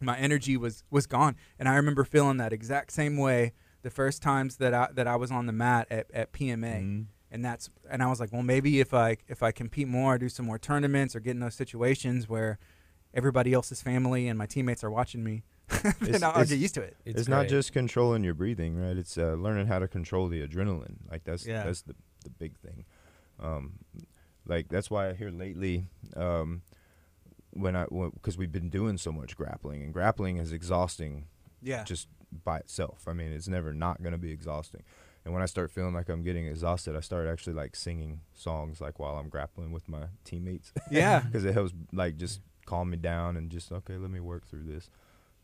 [0.00, 3.52] My energy was was gone, and I remember feeling that exact same way
[3.86, 7.04] the first times that I that I was on the mat at, at PMA mm.
[7.30, 10.28] and that's and I was like, well, maybe if I if I compete more, do
[10.28, 12.58] some more tournaments, or get in those situations where
[13.14, 16.58] everybody else's family and my teammates are watching me, then It's- I'll, I'll it's- get
[16.58, 16.96] used to it.
[17.04, 18.96] It's, not just controlling your breathing, right?
[18.96, 20.96] It's uh, learning how to control the adrenaline.
[21.08, 21.62] Like that's Yeah.
[21.62, 22.86] that's the the big thing.
[23.38, 23.74] Um,
[24.48, 26.62] like that's why I hear lately, um,
[27.52, 31.26] when I because we've been doing so much grappling, and grappling is exhausting
[31.62, 32.08] Yeah, just
[32.44, 33.04] by itself.
[33.06, 34.82] I mean, it's never not going to be exhausting.
[35.24, 38.80] And when I start feeling like I'm getting exhausted, I start actually like singing songs
[38.80, 41.20] like while I'm grappling with my teammates yeah.
[41.20, 44.64] because it helps like just calm me down and just okay, let me work through
[44.64, 44.88] this.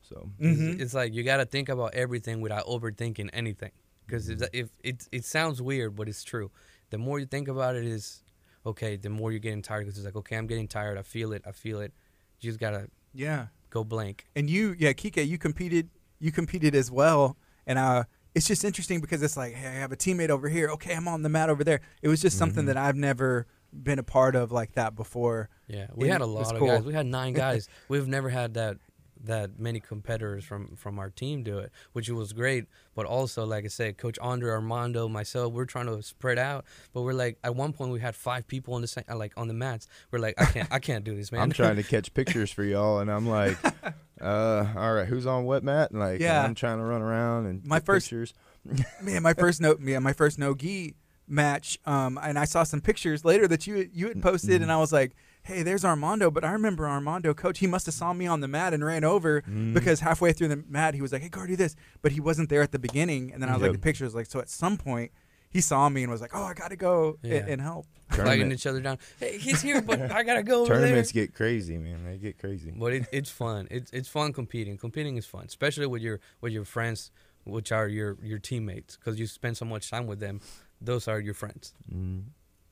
[0.02, 0.80] So It's- Mhm.
[0.80, 3.72] It's like you got to think about everything without overthinking anything.
[4.06, 6.50] Because if, if it it sounds weird, but it's true.
[6.90, 8.22] The more you think about it, is
[8.66, 8.96] okay.
[8.96, 9.82] The more you're getting tired.
[9.86, 10.98] Because it's like okay, I'm getting tired.
[10.98, 11.42] I feel it.
[11.46, 11.92] I feel it.
[12.40, 13.46] You just gotta yeah.
[13.70, 14.26] go blank.
[14.36, 15.88] And you, yeah, Kike, you competed,
[16.22, 18.04] you competed as well, and uh,
[18.34, 20.68] it's just interesting because it's like, hey, I have a teammate over here.
[20.70, 21.80] Okay, I'm on the mat over there.
[22.00, 22.68] It was just something Mhm.
[22.68, 25.50] that I've never been a part of like that before.
[25.66, 26.68] Yeah, we Yeah, had a lot of cool.
[26.68, 26.84] guys.
[26.84, 27.68] We had nine guys.
[27.88, 28.76] We've never had that
[29.24, 32.66] that many competitors from from our team do it, which was great.
[32.94, 36.64] But also, like I said, Coach Andre Armando, myself, we're trying to spread out.
[36.92, 39.48] But we're like, at one point, we had five people on the same, like on
[39.48, 39.86] the mats.
[40.10, 41.40] We're like, I can't, I can't do this, man.
[41.42, 43.56] I'm trying to catch pictures for y'all, and I'm like,
[44.20, 45.90] uh, all right, who's on what mat?
[45.90, 46.42] And like, Yeah.
[46.44, 48.34] I'm trying to run around and My get first- pictures.
[49.02, 50.94] man, my first no, yeah, my first no gi
[51.26, 51.78] match.
[51.84, 54.64] Um, and I saw some pictures later that you you had posted, Mhm.
[54.64, 55.12] and I was like,
[55.44, 56.30] hey, there's Armando.
[56.30, 57.58] But I remember Armando, coach.
[57.58, 59.74] He must have saw me on the mat and ran over Mhm.
[59.74, 61.74] because halfway through the mat, he was like, hey, go do this.
[62.00, 63.80] But he wasn't there at the beginning, and then I was like, Yep.
[63.80, 64.38] the pictures like so.
[64.40, 65.10] At some point,
[65.50, 67.44] he saw me and was like, oh, I gotta go Yeah.
[67.48, 67.86] and help.
[68.10, 68.98] flagging each other down.
[69.18, 71.24] Hey, he's here, but I gotta go over Tournaments there.
[71.24, 72.04] get crazy, man.
[72.04, 72.70] They get crazy.
[72.70, 73.68] But it, it's fun.
[73.70, 74.76] It's it's fun competing.
[74.76, 77.10] Competing is fun, especially with your with your friends,
[77.44, 80.40] which are your your teammates, because you spend so much time with them.
[80.78, 81.72] Those are your friends.
[81.90, 82.24] Mm.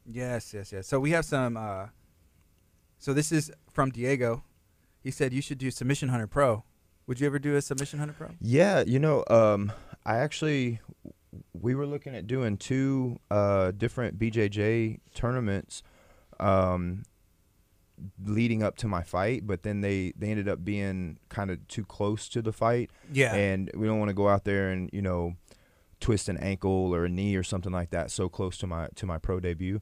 [0.05, 0.87] Yes, yes, yes.
[0.87, 1.57] So we have some.
[1.57, 1.87] Uh,
[3.01, 4.45] so this is from Diego.
[5.03, 6.63] He said you should do Submission Hunter Pro.
[7.09, 8.29] Would you ever do a Submission Hunter Pro?
[8.41, 9.73] Yeah, you know, um,
[10.07, 10.79] I actually
[11.53, 15.83] we were looking at doing two uh, different BJJ tournaments
[16.39, 17.03] um,
[18.25, 21.85] leading up to my fight, but then they they ended up being kind of too
[21.85, 23.35] close to the fight, Yeah.
[23.35, 25.35] and we don't want to go out there and you know
[26.01, 29.07] twist an ankle or a knee or something like that so close to my to
[29.07, 29.81] my pro debut.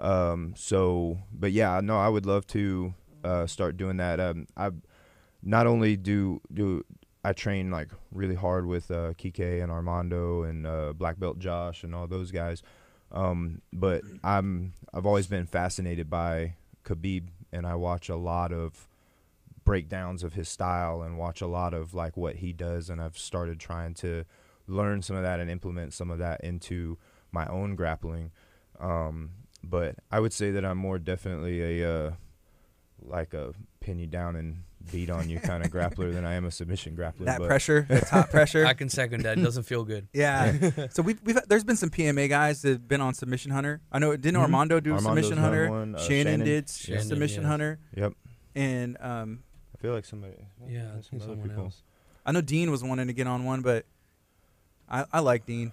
[0.00, 4.18] Um, so, but yeah, no, I would love to uh, start doing that.
[4.18, 4.70] Um, I
[5.42, 6.84] not only do do
[7.24, 11.84] I train like really hard with uh, Kike and Armando and uh, Black Belt Josh
[11.84, 12.62] and all those guys,
[13.12, 18.88] um, but I'm I've always been fascinated by Khabib, and I watch a lot of
[19.64, 23.18] breakdowns of his style and watch a lot of like what he does, and I've
[23.18, 24.24] started trying to
[24.66, 26.96] learn some of that and implement some of that into
[27.32, 28.30] my own grappling.
[28.78, 29.30] Um,
[29.62, 32.12] but I would say that I'm more definitely a uh,
[33.02, 36.44] like a pin you down and beat on you kind of grappler than I am
[36.44, 37.26] a submission grappler.
[37.26, 38.64] that but pressure, that top pressure.
[38.72, 39.38] I can second that.
[39.38, 40.08] It doesn't feel good.
[40.14, 40.88] yeah.
[40.90, 43.80] so we've, we've there's been some PMA guys that have been on Submission Hunter.
[43.92, 44.42] I know didn't Mhm.
[44.42, 45.70] Armando do Armando's Submission Hunter?
[45.70, 46.46] one, uh, Shannon, Shannon.
[46.46, 47.48] did Shannon, Submission yes.
[47.50, 48.12] Hunter, Yep.
[48.54, 49.42] and um,
[49.74, 50.34] I feel like somebody.
[50.68, 51.64] Yeah, I some other someone people.
[51.64, 51.82] else.
[52.26, 53.86] I know Dean was wanting to get on one, but
[54.88, 55.72] I, I like Dean.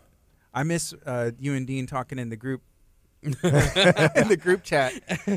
[0.54, 2.62] I miss uh, you and Dean talking in the group
[3.44, 4.94] in the group chat.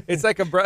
[0.09, 0.65] It's like a bro,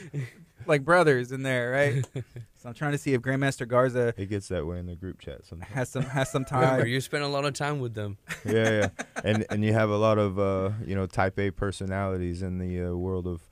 [0.66, 2.04] like brothers in there, right?
[2.58, 5.20] So I'm trying to see if Grandmaster Garza It gets that way in the group
[5.20, 5.72] chat sometimes.
[5.72, 6.86] has some has some Remember, time.
[6.88, 8.16] you spend a lot of time with them.
[8.44, 8.88] yeah, yeah,
[9.22, 12.82] and and you have a lot of uh, you know Type A personalities in the
[12.90, 13.42] uh, world of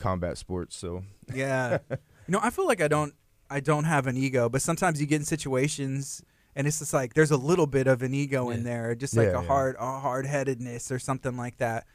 [0.00, 0.74] combat sports.
[0.76, 1.96] So Yeah, you
[2.28, 3.14] know, I feel like I don't
[3.48, 6.22] I don't have an ego, but sometimes you get in situations.
[6.56, 8.64] And it's just like there's a little bit of an ego in Yeah.
[8.64, 9.46] there, just like Yeah, a yeah.
[9.46, 11.86] hard, a hard headedness or something like that.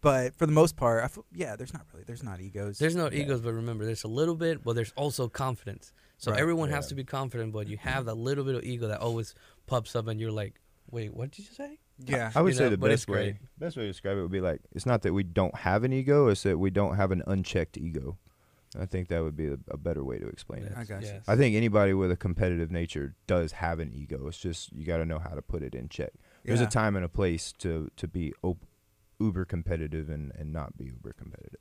[0.00, 2.78] But for the most part, I feel, yeah, there's not really, there's not egos.
[2.78, 3.22] There's no Yeah.
[3.22, 5.92] egos, but remember, there's a little bit, but there's also confidence.
[6.16, 6.40] So Right.
[6.40, 7.88] everyone has to be confident, but you mm-hmm.
[7.88, 9.34] have that little bit of ego that always
[9.66, 12.64] pops up, and you're like, "Wait, what did you say?" yeah, I would You say
[12.64, 15.12] know, the best way best way to describe it would be like it's not that
[15.12, 18.18] we don't have an ego, it's that we don't have an unchecked ego.
[18.78, 20.72] I think that would be a, a better way to explain it.
[20.76, 21.08] I got you.
[21.08, 21.24] Yes.
[21.26, 24.28] I think anybody with a competitive nature does have an ego.
[24.28, 26.12] It's just you got to know how to put it in check.
[26.44, 28.64] There's a time and a place to to be op-
[29.20, 31.60] uber competitive and and not be uber competitive.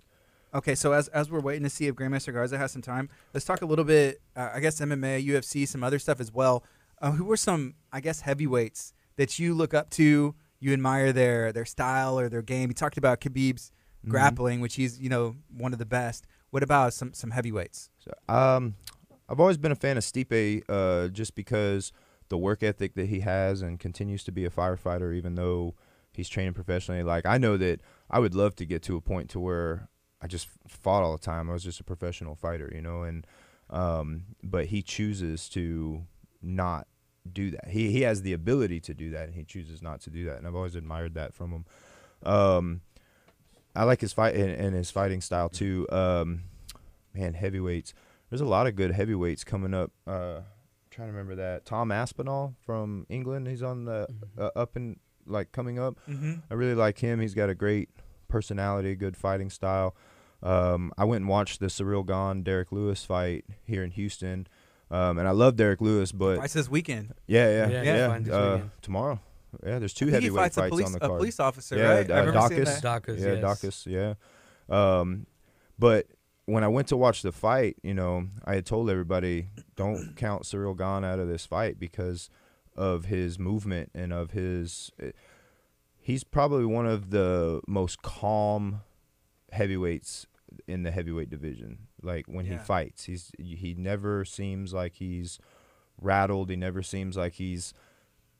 [0.53, 3.45] Okay, so as as we're waiting to see if Grandmaster Garza has some time, let's
[3.45, 4.22] talk a little bit.
[4.36, 6.64] Uh, I guess MMA, UFC, some other stuff as well.
[7.01, 10.34] Uh, who were some, I guess, heavyweights that you look up to?
[10.60, 12.70] You admire their their style or their game.
[12.70, 13.72] You talked about Khabib's
[14.05, 14.10] Mhm.
[14.10, 16.26] grappling, which he's you know one of the best.
[16.49, 17.89] What about some some heavyweights?
[17.99, 18.76] So, um,
[19.30, 21.91] I've always been a fan of Stipe, uh, just because
[22.30, 25.76] the work ethic that he has and continues to be a firefighter, even though
[26.20, 27.02] he's training professionally.
[27.04, 29.88] Like I know that I would love to get to a point to where
[30.22, 31.50] I just fought all the time.
[31.50, 33.26] I was just a professional fighter, you know, and
[33.70, 36.04] um, but he chooses to
[36.42, 36.88] not
[37.32, 37.70] do that.
[37.70, 40.38] He he has the ability to do that, and he chooses not to do that.
[40.38, 41.66] And I've always admired that from him.
[42.24, 42.82] Um,
[43.76, 45.88] I like his fight and, and his fighting style too.
[45.92, 46.44] Um,
[47.14, 47.94] man, heavyweights.
[48.30, 49.92] There's a lot of good heavyweights coming up.
[50.06, 50.42] Uh,
[50.92, 53.48] trying to remember that Tom Aspinall from England.
[53.48, 54.44] He's on the Mhm.
[54.44, 55.00] uh, up and
[55.30, 55.96] like coming up.
[56.10, 56.34] Mm-hmm.
[56.50, 57.20] I really like him.
[57.20, 57.90] He's got a great
[58.28, 59.96] personality, good fighting style.
[60.42, 64.48] Um, I went and watched the Ciryl Gane Derrick Lewis fight here in Houston,
[64.90, 66.12] um, and I love Derrick Lewis.
[66.12, 67.14] But Fights this weekend.
[67.28, 68.20] yeah, yeah, Yeah, yeah.
[68.26, 69.20] yeah, uh, tomorrow.
[69.66, 71.08] Yeah, there's two I he heavyweight fights a fights police on the card.
[71.08, 71.20] a card.
[71.20, 72.10] police officer, Yeah, right?
[72.10, 72.82] uh, I remember seeing Dacus.
[72.82, 73.04] that.
[73.04, 73.44] Dacus, yeah, yes.
[73.64, 74.14] Dacus, yeah.
[75.00, 75.26] Um,
[75.80, 76.06] but
[76.46, 80.44] when I went to watch the fight, you know, I had told everybody don't count
[80.44, 82.30] Ciryl Gane out of this fight because
[82.80, 84.90] of his movement and of his.
[86.00, 88.82] He's probably one of the most calm
[89.52, 90.26] heavyweights
[90.66, 91.88] in the heavyweight division.
[92.02, 95.38] Like when he fights, he's he never seems like he's
[96.02, 96.50] rattled.
[96.50, 97.74] He never seems like he's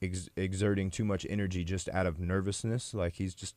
[0.02, 2.94] ex- exerting too much energy just out of nervousness.
[2.94, 3.56] Like he's just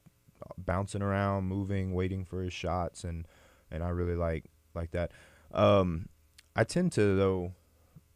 [0.58, 3.26] bouncing around, moving, waiting for his shots, and
[3.70, 5.12] and I really like like that.
[5.52, 6.08] Um,
[6.56, 7.52] I tend to though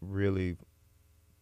[0.01, 0.57] really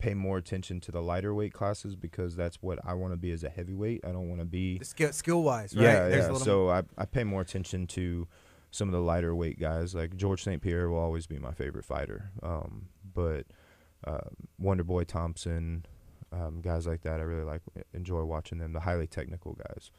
[0.04, 3.32] pay more attention to the lighter weight classes because that's what I want to be
[3.32, 4.04] as a heavyweight.
[4.04, 5.82] I don't want to be The skill skill wise, right?
[5.82, 6.30] yeah, There's yeah.
[6.30, 8.28] a little So I I pay more attention to
[8.70, 9.94] some of the lighter weight guys.
[9.94, 10.60] Like George St.
[10.60, 12.30] Pierre will always be my favorite fighter.
[12.42, 13.46] Um, but
[14.06, 14.28] uh,
[14.58, 15.86] Wonder Boy Thompson,
[16.32, 18.72] um, guys like that, I really like enjoy watching them.
[18.72, 19.90] The highly technical guys.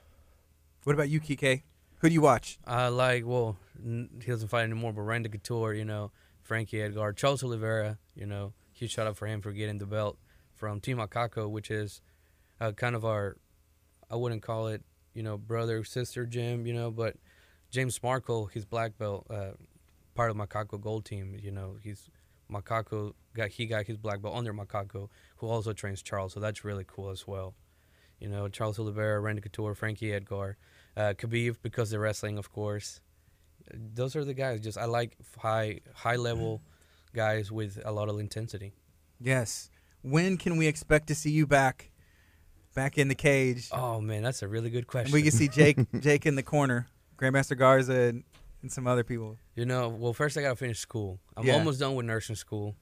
[0.84, 1.64] What about you, Kike?
[2.00, 2.60] Who do you watch?
[2.66, 6.12] I like well, n- he doesn't fight anymore, but Randy Couture, you know,
[6.44, 10.18] Frankie Edgar, Charles Oliveira, you know, huge shout out for him for getting the belt
[10.54, 12.02] from Team Macaco, which is
[12.60, 13.38] uh, kind of our,
[14.12, 17.16] I wouldn't call it, you know, brother sister gym, you know, but
[17.72, 19.52] James Markle, his black belt, uh,
[20.14, 22.10] part of Macaco Gold Team, you know, he's
[22.52, 26.64] Macaco got he got his black belt under Macaco, who also trains Charles, so that's
[26.64, 27.56] really cool as well.
[28.20, 30.58] You know, Charles Oliveira, Randy Couture, Frankie Edgar,
[30.96, 33.02] uh, Khabib because they're wrestling, of course.
[33.74, 34.62] Those are the guys.
[34.62, 36.62] Just I like high high level
[37.16, 38.74] guys with a lot of intensity.
[39.20, 39.72] Yes.
[40.04, 41.90] When can we expect to see you back,
[42.76, 43.70] back in the cage?
[43.72, 45.14] Oh man, that's a really good and question.
[45.14, 46.88] we can see Jake, Jake in the corner,
[47.18, 48.24] Grandmaster Garza, and,
[48.62, 49.38] and some other people.
[49.56, 51.20] You know, well, first I gotta finish school.
[51.36, 51.54] I'm Yeah.
[51.56, 52.76] almost done with nursing school,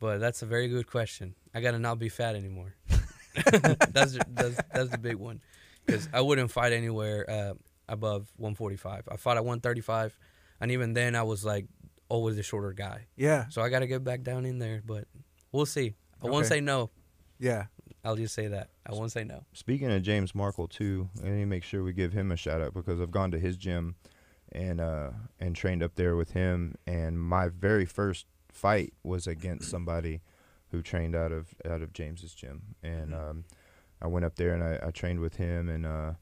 [0.00, 1.34] but that's a very good question.
[1.54, 2.74] I gotta not be fat anymore.
[3.34, 5.40] that's, the- that's that's the big one,
[5.84, 7.54] because I wouldn't fight anywhere uh,
[7.88, 9.08] above 145.
[9.12, 10.18] I fought at 135,
[10.60, 11.66] and even then I was like
[12.08, 13.06] always the shorter guy.
[13.16, 13.46] Yeah.
[13.48, 15.04] So I gotta get back down in there, but
[15.52, 15.94] we'll see.
[16.22, 16.90] I won't say no.
[17.38, 17.66] Yeah.
[18.04, 18.70] I'll just say that.
[18.88, 19.44] I won't say no.
[19.52, 22.60] Speaking of James Markle too, I need to make sure we give him a shout
[22.60, 23.96] out because I've gone to his gym
[24.52, 29.68] and uh and trained up there with him and my very first fight was against
[29.68, 30.22] somebody
[30.70, 33.30] who trained out of out of James's gym and Mm-hmm.
[33.30, 33.44] um
[34.00, 36.12] I went up there and I, I trained with him and uh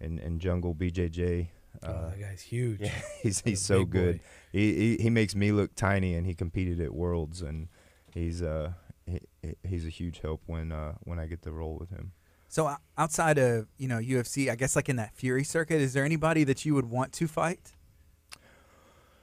[0.00, 1.48] and, and Jungle BJJ
[1.82, 2.80] oh, uh, that guy's huge.
[2.80, 2.90] yeah,
[3.22, 4.20] he's he's so good.
[4.52, 7.68] He, he he makes me look tiny, and he competed at Worlds, and
[8.12, 8.72] he's uh
[9.06, 12.12] he, he- he's a huge help when uh when I get to roll with him.
[12.48, 16.04] So outside of you know UFC, I guess like in that Fury circuit, is there
[16.04, 17.72] anybody that you would want to fight?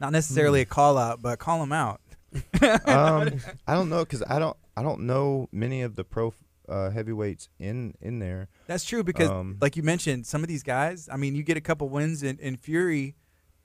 [0.02, 2.02] Not necessarily a call out, but call them out.
[2.88, 6.34] um, I don't know because I don't I don't know many of the pro
[6.70, 8.48] uh, heavyweights in in there.
[8.68, 11.10] That's true because, Um, like you mentioned, some of these guys.
[11.12, 13.16] I mean, you get a couple wins in, in Fury,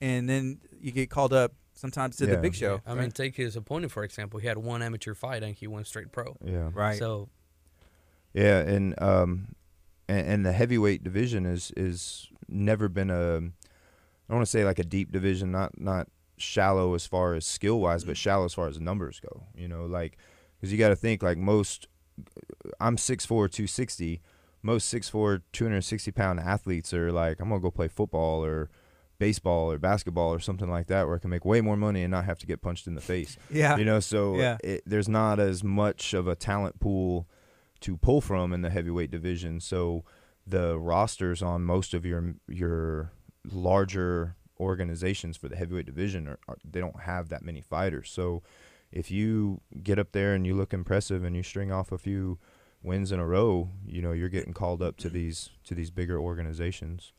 [0.01, 2.81] and then you get called up sometimes to the big show.
[2.85, 4.39] I mean, take his opponent for example.
[4.39, 6.35] He had one amateur fight and he went straight pro.
[6.43, 6.97] Yeah, right?
[6.97, 7.29] So
[8.33, 9.55] yeah, and um,
[10.07, 14.65] and, and the heavyweight division is is never been a I don't want to say
[14.65, 18.53] like a deep division, not not shallow as far as skill wise, but shallow as
[18.53, 19.43] far as numbers go.
[19.55, 20.17] You know, like
[20.55, 21.87] because you got to think like most.
[22.79, 24.21] I'm 6'4", 260.
[24.61, 28.69] Most 6'4", 260 pound athletes are like, I'm gonna go play football or
[29.19, 32.11] baseball or basketball or something like that, where I can make way more money and
[32.11, 33.37] not have to get punched in the face.
[33.49, 34.57] yeah, You know, so Yeah.
[34.63, 37.27] it, there's not as much of a talent pool
[37.81, 39.59] to pull from in the heavyweight division.
[39.59, 40.03] So
[40.47, 43.11] the rosters on most of your your
[43.51, 48.09] larger organizations for the heavyweight division are, are they don't have that many fighters.
[48.09, 48.41] So
[48.95, 52.39] if you get up there and you look impressive and you string off a few
[52.81, 56.17] wins in a row, you know, you're getting called up to these to these bigger
[56.19, 57.11] organizations.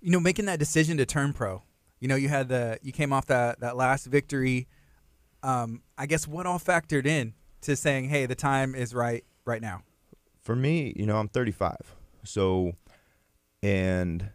[0.00, 1.62] you know, making that decision to turn pro.
[2.00, 4.66] You know, you had the you came off that that last victory.
[5.42, 9.60] Um, I guess what all factored in to saying, "Hey, the time is right right
[9.62, 9.82] now."
[10.40, 11.76] for me, you know, I'm 35.
[12.24, 12.72] So,
[13.62, 14.30] and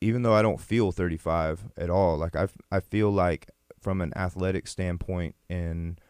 [0.00, 3.48] even though I don't feel 35 at all, like I I feel like
[3.86, 6.00] from an athletic standpoint and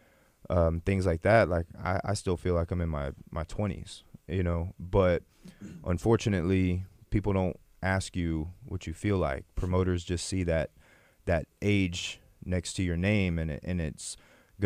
[0.49, 4.01] um, things like that, like I, I still feel like I'm in my, my 20s,
[4.27, 5.25] you know, but
[5.85, 9.45] unfortunately, people don't ask you what you feel like.
[9.57, 10.71] Promoters just see that,
[11.27, 14.17] that age next to your name and, it, and it's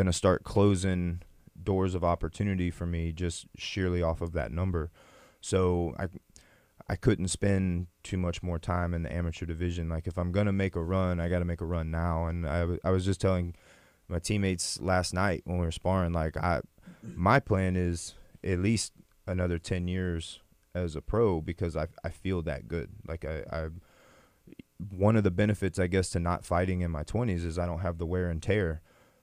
[0.07, 1.21] to start closing
[1.61, 4.93] doors of opportunity for me just sheerly off of that number.
[5.41, 6.07] So I
[6.91, 9.88] I couldn't spend too much more time in the amateur division.
[9.88, 12.26] Like if I'm gonna make a run, I got to make a run now.
[12.26, 13.55] And I, was just telling
[14.09, 16.62] my teammates last night when we were sparring, like I
[17.03, 18.93] my plan is at least
[19.24, 20.41] another ten years
[20.74, 22.91] as a pro because I I feel that good.
[23.07, 23.68] Like I I
[24.88, 27.80] one of the benefits I guess to not fighting in my 20s is I don't
[27.80, 28.80] have the wear and tear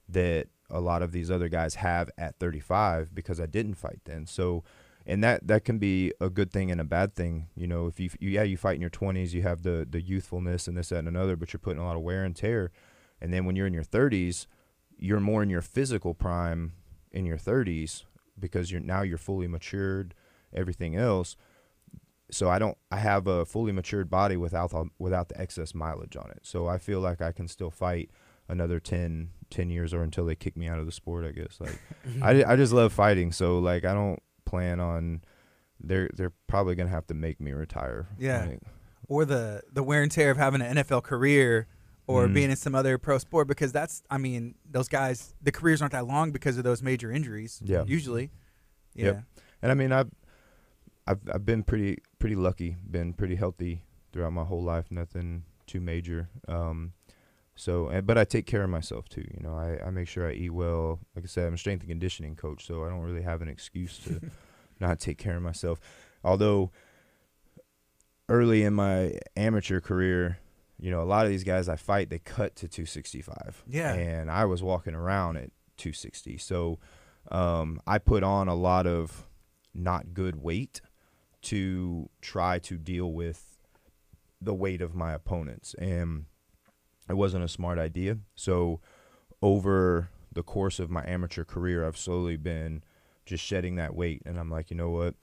[0.08, 4.26] that a lot of these other guys have at 35 because I didn't fight then.
[4.26, 4.64] So,
[5.08, 7.48] and that that can be a good thing and a bad thing.
[7.56, 10.02] You know, if you, you yeah you fight in your 20s, you have the the
[10.02, 12.72] youthfulness and this that and another, but you're putting a lot of wear and tear.
[13.22, 14.46] And then when you're in your 30s,
[15.00, 16.74] you're more in your physical prime
[17.12, 18.04] in your 30s
[18.38, 20.14] because you're now you're fully matured,
[20.54, 21.38] everything else.
[22.30, 26.30] So I don't I have a fully matured body without without the excess mileage on
[26.32, 26.40] it.
[26.44, 28.12] So I feel like I can still fight
[28.50, 31.60] another 10, 10 years or until they kick me out of the sport, I guess.
[31.62, 31.80] Like
[32.22, 35.22] I, I just love fighting, so like I don't plan on
[35.80, 38.08] they're they're probably going to have to make me retire.
[38.18, 38.46] Yeah.
[38.46, 38.60] Like,
[39.08, 41.68] or the the wear and tear of having an NFL career
[42.08, 42.34] or Mhm.
[42.34, 45.92] being in some other pro sport because that's I mean those guys the careers aren't
[45.94, 47.84] that long because of those major injuries Yeah.
[47.86, 48.32] usually
[48.96, 49.24] yeah Yep.
[49.62, 50.10] And I mean, I've
[51.06, 54.86] I've I've been pretty pretty lucky, been pretty healthy throughout my whole life.
[54.92, 56.30] Nothing too major.
[56.48, 56.94] Um,
[57.58, 59.26] so, and, but I take care of myself too.
[59.34, 61.00] You know, I, I make sure I eat well.
[61.16, 63.50] Like I said, I'm a strength and conditioning coach, so I don't really have an
[63.50, 64.22] excuse to
[64.80, 65.80] not take care of myself.
[66.24, 66.72] Although
[68.30, 70.38] early in my amateur career,
[70.80, 73.64] you know, a lot of these guys I fight, they cut to 265.
[73.68, 73.94] Yeah.
[73.94, 76.38] And I was walking around at 260.
[76.38, 76.78] So
[77.32, 79.28] um, I put on a lot of
[79.74, 80.82] not good weight
[81.44, 83.58] to try to deal with
[84.40, 85.74] the weight of my opponents.
[85.80, 86.26] And
[87.10, 88.18] it wasn't a smart idea.
[88.36, 88.80] So
[89.42, 92.84] over the course of my amateur career, I've slowly been
[93.26, 94.22] just shedding that weight.
[94.26, 95.16] And I'm like, you know what?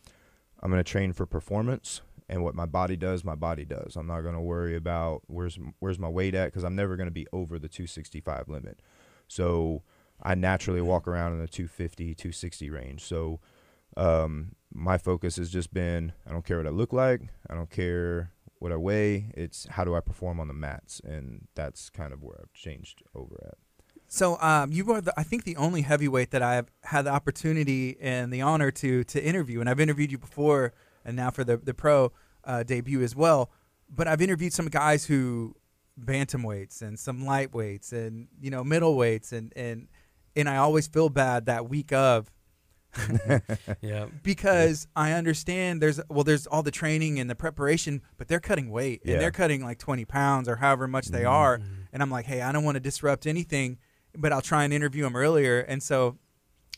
[0.60, 3.96] I'm going to train for performance and what my body does, my body does.
[3.96, 7.08] I'm not going to worry about where's where's my weight at because I'm never going
[7.08, 8.80] to be over the 265 limit.
[9.28, 9.82] So
[10.22, 13.02] I naturally walk around in the 250, 260 range.
[13.02, 13.40] So
[13.96, 17.70] um, my focus has just been I don't care what I look like, I don't
[17.70, 18.30] care
[18.64, 19.26] what I weigh.
[19.34, 23.02] It's how do I perform on the mats, and that's kind of where I've changed
[23.14, 23.58] over at.
[24.06, 27.98] So um, you are, the, I think, the only heavyweight that I've had the opportunity
[28.00, 30.72] and the honor to to interview, and I've interviewed you before,
[31.04, 32.10] and now for the the pro
[32.44, 33.50] uh, debut as well.
[33.94, 35.54] But I've interviewed some guys who
[36.02, 39.88] bantamweights and some lightweights and you know middleweights and and
[40.34, 42.30] and I always feel bad that week of
[43.80, 44.06] yeah.
[44.22, 48.70] because I understand there's well there's all the training and the preparation, but they're cutting
[48.70, 49.14] weight Yeah.
[49.14, 51.30] and they're cutting like 20 pounds or however much they Mhm.
[51.30, 51.60] are,
[51.92, 53.78] and I'm like, hey, I don't want to disrupt anything,
[54.16, 55.60] but I'll try and interview them earlier.
[55.60, 56.18] And so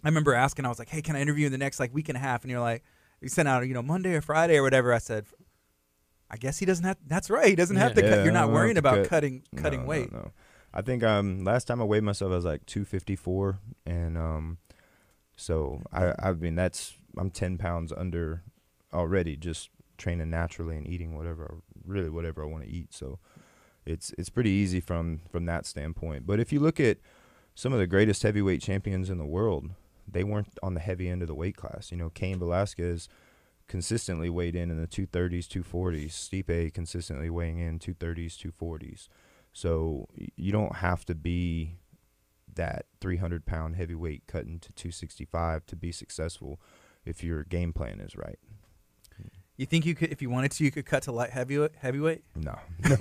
[0.04, 2.08] I remember asking, I was like, hey, can I interview in the next like week
[2.08, 2.42] and a half?
[2.42, 2.82] And you're like,
[3.20, 4.92] you sent out you know Monday or Friday or whatever.
[4.92, 5.26] I said.
[6.28, 6.96] I guess he doesn't have.
[7.06, 7.46] That's right.
[7.46, 8.16] He doesn't have to Yeah.
[8.16, 8.24] cut.
[8.24, 9.08] You're not worrying about cut.
[9.10, 10.12] cutting cutting No, no, weight.
[10.12, 10.32] No,
[10.74, 14.58] I think um last time I weighed myself I was like 254 and um
[15.37, 18.43] so I I mean that's I'm 10 pounds under
[18.93, 22.93] already just training naturally and eating whatever really whatever I want to eat.
[22.93, 23.18] So
[23.84, 26.26] it's it's pretty easy from from that standpoint.
[26.26, 26.99] But if you look at
[27.55, 29.70] some of the greatest heavyweight champions in the world
[30.09, 31.91] they weren't on the heavy end of the weight class.
[31.91, 33.09] You know Cain Velasquez
[33.68, 39.09] consistently weighed in in the 230s 240s Stipe consistently weighing in 230s 240s
[39.53, 40.07] so
[40.37, 41.74] you don't have to be
[42.57, 46.61] that 300 pound heavyweight cutting to 265 to be successful
[47.04, 48.38] if your game plan is right.
[49.59, 51.70] You think you could, if you wanted to, you could cut to light heavyweight?
[51.78, 52.22] Heavyweight?
[52.34, 52.96] No, no,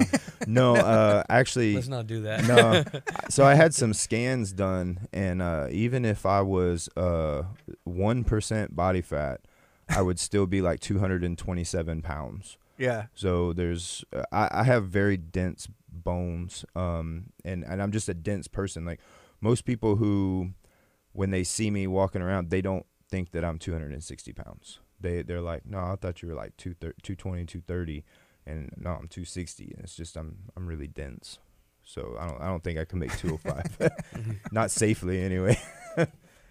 [0.47, 0.76] no.
[0.78, 2.45] Uh, actually, Let's not do that.
[2.47, 2.84] no.
[3.30, 7.43] So I had some scans done, and uh, even if I was uh
[7.84, 9.41] one percent body fat,
[9.89, 12.58] I would still be like 227 pounds.
[12.78, 13.08] Yeah.
[13.16, 18.14] So there's uh, I, I have very dense bones um and and I'm just a
[18.14, 18.99] dense person like
[19.46, 20.50] most people who
[21.14, 25.41] when they see me walking around they don't think that I'm 260 pounds they they're
[25.41, 28.04] like no I thought you were like 230 220 230
[28.48, 31.38] and no I'm 260 and it's just I'm I'm really dense
[31.84, 33.91] so I don't I don't think I can make 205
[34.52, 35.58] not safely anyway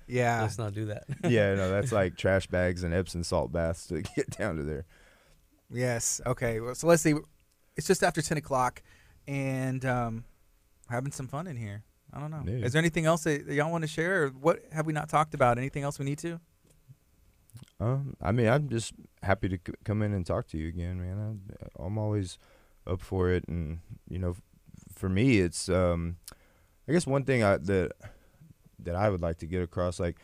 [0.06, 0.42] Yeah.
[0.42, 1.04] Let's not do that.
[1.24, 4.84] yeah no that's like trash bags and Epsom salt baths to get down to there
[5.72, 6.20] Yes.
[6.26, 6.60] Okay.
[6.60, 7.14] Well, so let's see.
[7.76, 8.82] It's just after ten o'clock,
[9.26, 10.24] and um,
[10.88, 11.82] having some fun in here.
[12.14, 12.42] I don't know.
[12.46, 12.64] Yeah.
[12.64, 15.34] Is there anything else that y'all want to share, or what have we not talked
[15.34, 15.58] about?
[15.58, 16.40] Anything else we need to?
[17.80, 18.92] Um, I mean, I'm just
[19.22, 21.40] happy to c- come in and talk to you again, man.
[21.60, 22.38] I, I'm always
[22.86, 24.42] up for it, and you know, f-
[24.94, 26.16] for me, it's um,
[26.88, 27.92] I guess one thing I, that
[28.78, 30.18] that I would like to get across, like,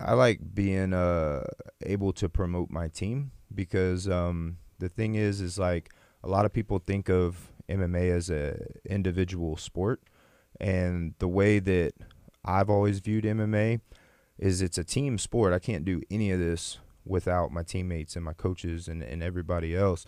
[0.00, 1.44] I like being uh
[1.82, 5.90] able to promote my team because um, the thing is, is like
[6.24, 10.02] a lot of people think of MMA as a individual sport,
[10.60, 11.92] and the way that
[12.44, 13.80] I've always viewed MMA
[14.38, 15.52] is it's a team sport.
[15.52, 19.74] I can't do any of this without my teammates and my coaches and, and everybody
[19.74, 20.04] else.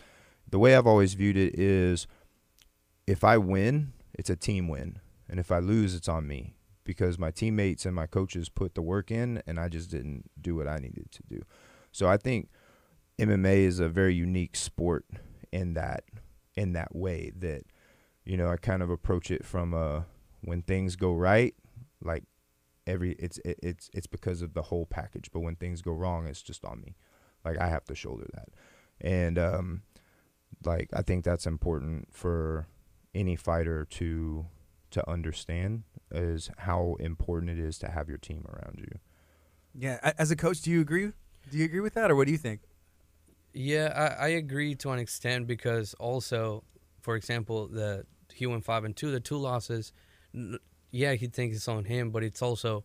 [0.51, 2.07] The way I've always viewed it is
[3.07, 5.01] if I win, it's a team win.
[5.29, 8.83] And if I lose, it's on me because my teammates and my coaches put the
[8.83, 11.43] work in and I just didn't do what I needed to do.
[11.93, 12.49] So I think
[13.19, 15.05] MMA is a very unique sport
[15.53, 16.05] in that
[16.57, 17.63] in that way that
[18.25, 20.03] you know, I kind of approach it from uh
[20.43, 21.55] when things go right,
[22.03, 22.25] like
[22.87, 26.27] every it's it, it's it's because of the whole package but when things go wrong
[26.27, 26.95] it's just on me
[27.45, 28.49] like i have to shoulder that
[28.99, 29.83] and um
[30.65, 32.67] like i think that's important for
[33.15, 34.47] any fighter to
[34.91, 38.99] to understand is how important it is to have your team around you
[39.75, 39.99] Yeah.
[40.19, 41.13] As a coach, do you agree?
[41.51, 42.61] Do you agree with that, or what do you think?
[43.53, 46.65] Yeah, I, I agree to an extent because also,
[47.03, 49.93] for example, the he went five and two, the two losses.
[50.39, 50.59] N-
[50.91, 52.85] Yeah, he thinks it's on him, but it's also,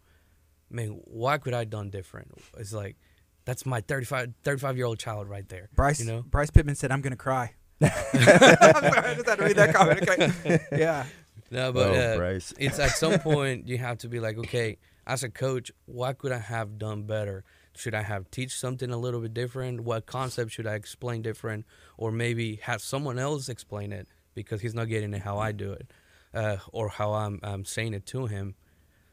[0.69, 2.31] man, why could I done different?
[2.57, 2.97] It's like,
[3.45, 5.69] that's my 35, 35 year old child right there.
[5.75, 6.21] Bryce You know?
[6.23, 10.09] Bryce Pittman said, "I'm gonna cry." I'm sorry, I just had to read that comment.
[10.09, 10.59] Okay.
[10.71, 11.05] Yeah.
[11.51, 12.53] No, but oh, uh, Bryce.
[12.57, 16.31] it's at some point you have to be like, okay, as a coach, what could
[16.31, 17.43] I have done better?
[17.75, 19.81] Should I have teach something a little bit different?
[19.81, 21.65] What concept should I explain different,
[21.97, 25.71] or maybe have someone else explain it because he's not getting it how I do
[25.73, 25.91] it,
[26.33, 28.55] uh, or how I'm, I'm saying it to him.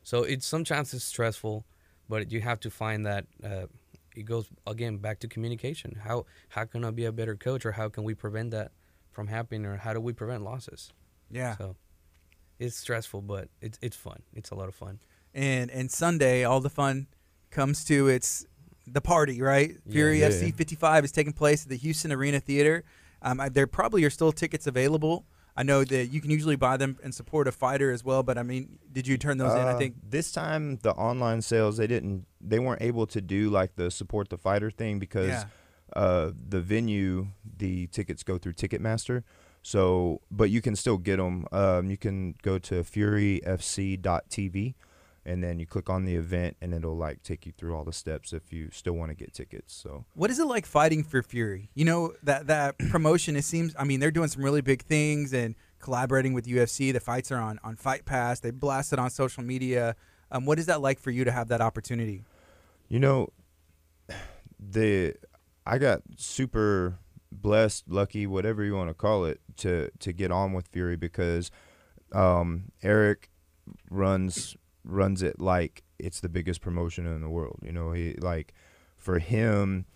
[0.02, 1.64] So it's sometimes it's stressful,
[2.08, 3.66] but you have to find that uh,
[4.16, 6.00] it goes again back to communication.
[6.04, 8.72] How how can I be a better coach, or how can we prevent that
[9.10, 10.92] from happening, or how do we prevent losses?
[11.30, 11.56] Yeah.
[11.56, 11.76] So
[12.58, 14.22] it's stressful, but it's it's fun.
[14.34, 15.00] It's a lot of fun.
[15.34, 17.06] And and Sunday, all the fun
[17.50, 18.46] comes to its
[18.86, 19.76] the party, right?
[19.84, 19.92] Yeah.
[19.92, 20.52] Fury Yeah, FC yeah.
[20.52, 22.84] 55 is taking place at the Houston Arena Theater.
[23.22, 25.26] Um, I, there probably are still tickets available.
[25.56, 28.38] I know that you can usually buy them and support a fighter as well, but
[28.38, 29.58] I mean, did you turn those in?
[29.58, 33.50] I Uh, think this time the online sales they didn't they weren't able to do
[33.50, 35.44] like the support the fighter thing because yeah.
[35.94, 37.28] uh, the venue
[37.58, 39.22] the tickets go through Ticketmaster.
[39.62, 41.46] So, but you can still get them.
[41.52, 44.74] Um, you can go to furyfc.tv
[45.30, 47.92] and then you click on the event and it'll like take you through all the
[47.92, 49.72] steps if you still want to get tickets.
[49.72, 51.70] So, What is it like fighting for Fury?
[51.74, 53.36] You know that that promotion.
[53.36, 53.72] It seems.
[53.78, 56.92] I mean, they're doing some really big things and collaborating with UFC.
[56.92, 58.40] The fights are on on Fight Pass.
[58.40, 59.94] They blast it on social media.
[60.32, 62.24] Um, what is that like for you to have that opportunity?
[62.88, 63.28] You know,
[64.58, 65.14] the
[65.64, 66.98] I got super
[67.30, 71.52] blessed, lucky, whatever you want to call it, to to get on with Fury because
[72.12, 73.30] um, Eric
[73.88, 74.56] runs
[74.90, 77.60] runs it like it's the biggest promotion in the world.
[77.62, 78.54] You know, he like
[78.96, 79.86] for him,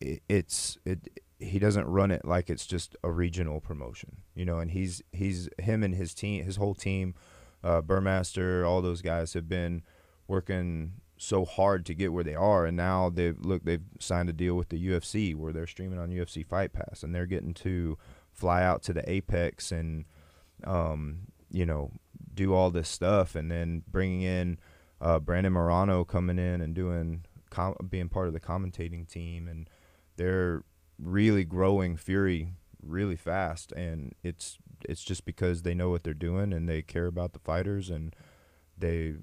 [0.00, 1.20] it, it's it.
[1.38, 4.58] He doesn't run it like it's just a regional promotion, you know.
[4.58, 7.14] And he's he's him and his team, his whole team,
[7.64, 9.82] uh, Burmaster, all those guys have been
[10.28, 14.32] working so hard to get where they are, and now they've look they've signed a
[14.32, 17.98] deal with the UFC where they're streaming on UFC Fight Pass, and they're getting to
[18.32, 20.04] fly out to the Apex and
[20.64, 21.92] um, you know
[22.34, 24.58] do all this stuff, and then bringing in
[25.00, 29.68] uh, Brandon Moreno coming in and doing com- being part of the commentating team, and
[30.16, 30.64] they're
[30.98, 34.58] really growing Fury really fast, and it's
[34.88, 38.14] it's just because they know what they're doing and they care about the fighters and
[38.76, 39.14] they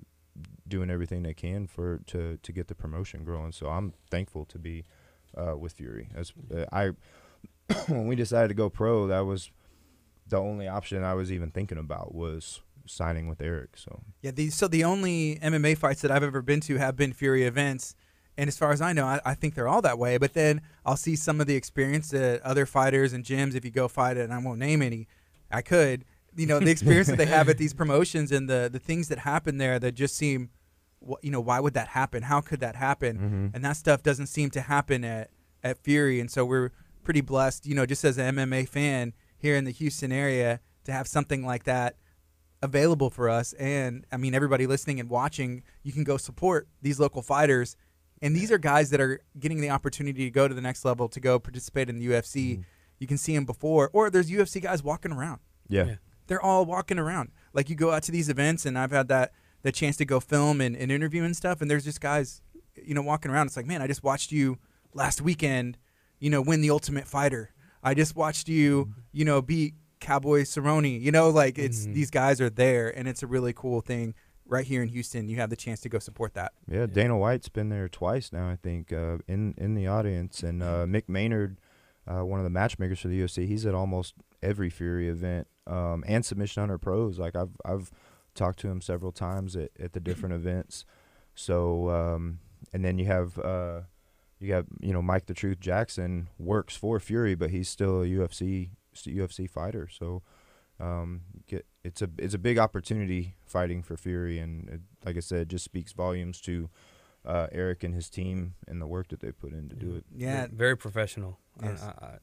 [0.68, 3.52] doing everything they can for to to get the promotion growing.
[3.52, 4.86] So I'm thankful to be
[5.36, 6.10] uh, with Fury.
[6.16, 6.92] As uh, I
[7.88, 9.52] when we decided to go pro, that was
[10.28, 13.78] the only option I was even thinking about was signing with Eric.
[13.78, 17.14] So Yeah, the, so the only MMA fights that I've ever been to have been
[17.14, 17.96] Fury events.
[18.38, 20.18] And as far as I know, I, I think they're all that way.
[20.18, 23.72] But then I'll see some of the experience that other fighters and gyms, if you
[23.72, 25.08] go fight it, and I won't name any,
[25.52, 28.80] I could, you know, the experience that they have at these promotions and the, the
[28.80, 30.52] things that happen there that just seem,
[31.22, 32.24] you know, why would that happen?
[32.24, 33.18] How could that happen?
[33.52, 33.56] Mhm.
[33.56, 35.32] And that stuff doesn't seem to happen at,
[35.64, 36.20] at Fury.
[36.20, 36.72] And so we're
[37.04, 40.92] pretty blessed, you know, just as an MMA fan here in the Houston area to
[40.92, 41.96] have something like that
[42.62, 43.54] available for us.
[43.54, 47.76] And I mean, everybody listening and watching, you can go support these local fighters.
[48.22, 51.08] And these are guys that are getting the opportunity to go to the next level,
[51.10, 52.58] to go participate in the UFC.
[52.58, 52.64] Mhm.
[53.00, 55.40] You can see them before, or there's UFC guys walking around.
[55.70, 55.96] yeah, Yeah.
[56.28, 57.32] They're all walking around.
[57.54, 59.32] Like you go out to these events, and I've had that
[59.62, 61.62] the chance to go film and, and interview and stuff.
[61.62, 62.42] And there's just guys,
[62.76, 63.48] you know, walking around.
[63.48, 64.58] It's like, man, I just watched you
[64.94, 65.78] last weekend,
[66.20, 67.52] you know, win the Ultimate Fighter.
[67.84, 71.00] I just watched you, you know, beat Cowboy Cerrone.
[71.02, 71.94] You know, like it's Mhm.
[71.94, 74.14] these guys are there, and it's a really cool thing.
[74.46, 76.54] Right here in Houston, you have the chance to go support that.
[76.68, 76.88] yeah.
[76.88, 80.86] Dana White's been there twice now, I think, uh, in in the audience, and uh,
[80.88, 81.60] Mick Maynard,
[82.08, 86.04] uh, one of the matchmakers for the UFC, he's at almost every Fury event um,
[86.08, 87.20] and Submission Hunter Pros.
[87.20, 87.92] Like I've I've
[88.34, 90.84] talked to him several times at, at the different events.
[91.36, 92.40] So um,
[92.74, 93.82] and then you have uh,
[94.40, 98.06] you got you know Mike the Truth Jackson works for Fury, but he's still a
[98.08, 98.72] UFC
[99.04, 99.88] UFC fighter.
[99.88, 100.22] So
[100.80, 105.22] um, get it's a it's a big opportunity fighting for Fury, and it, like I
[105.22, 106.70] said, it just speaks volumes to
[107.26, 110.06] uh, Eric and his team and the work that they put in to do it.
[110.16, 110.48] Yeah.
[110.48, 111.38] Ve- very professional.
[111.62, 111.84] Yes.
[111.84, 112.18] I, I, I,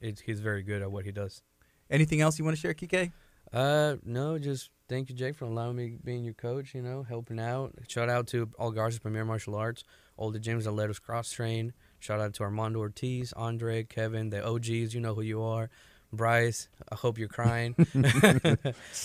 [0.00, 1.42] it's, he's very good at what he does.
[1.90, 3.12] Anything else you want to share, Kike?
[3.52, 6.74] Uh, no, just thank you, Jake, for allowing me being your coach.
[6.74, 7.74] You know, helping out.
[7.86, 9.84] Shout out to Al Garza's Premier Martial Arts,
[10.16, 11.72] all the gyms that let us cross train.
[11.98, 14.94] Shout out to Armando Ortiz, Andre, Kevin, the OGs.
[14.94, 15.70] You know who you are.
[16.12, 17.74] Bryce, I hope you're crying.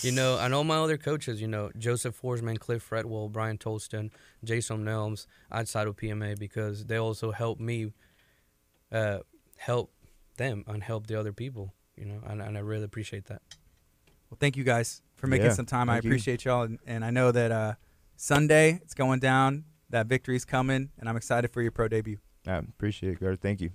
[0.02, 4.10] you know, and all my other coaches, you know, Joseph Forsman, Cliff Fretwell, Brian Tolston,
[4.44, 7.92] Jason Nelms, outside of PMA, because they also help me
[8.92, 9.18] uh,
[9.56, 9.92] help
[10.36, 13.42] them and help the other people, you know, and, and I really appreciate that.
[14.30, 15.88] Well, thank you guys for making Yeah, some time.
[15.88, 16.10] I thank you.
[16.10, 17.74] appreciate y'all, and, and I know that uh,
[18.16, 19.64] Sunday it's going down.
[19.90, 22.18] That victory's coming, and I'm excited for your pro debut.
[22.46, 23.40] I appreciate it, Gard.
[23.40, 23.70] Thank you.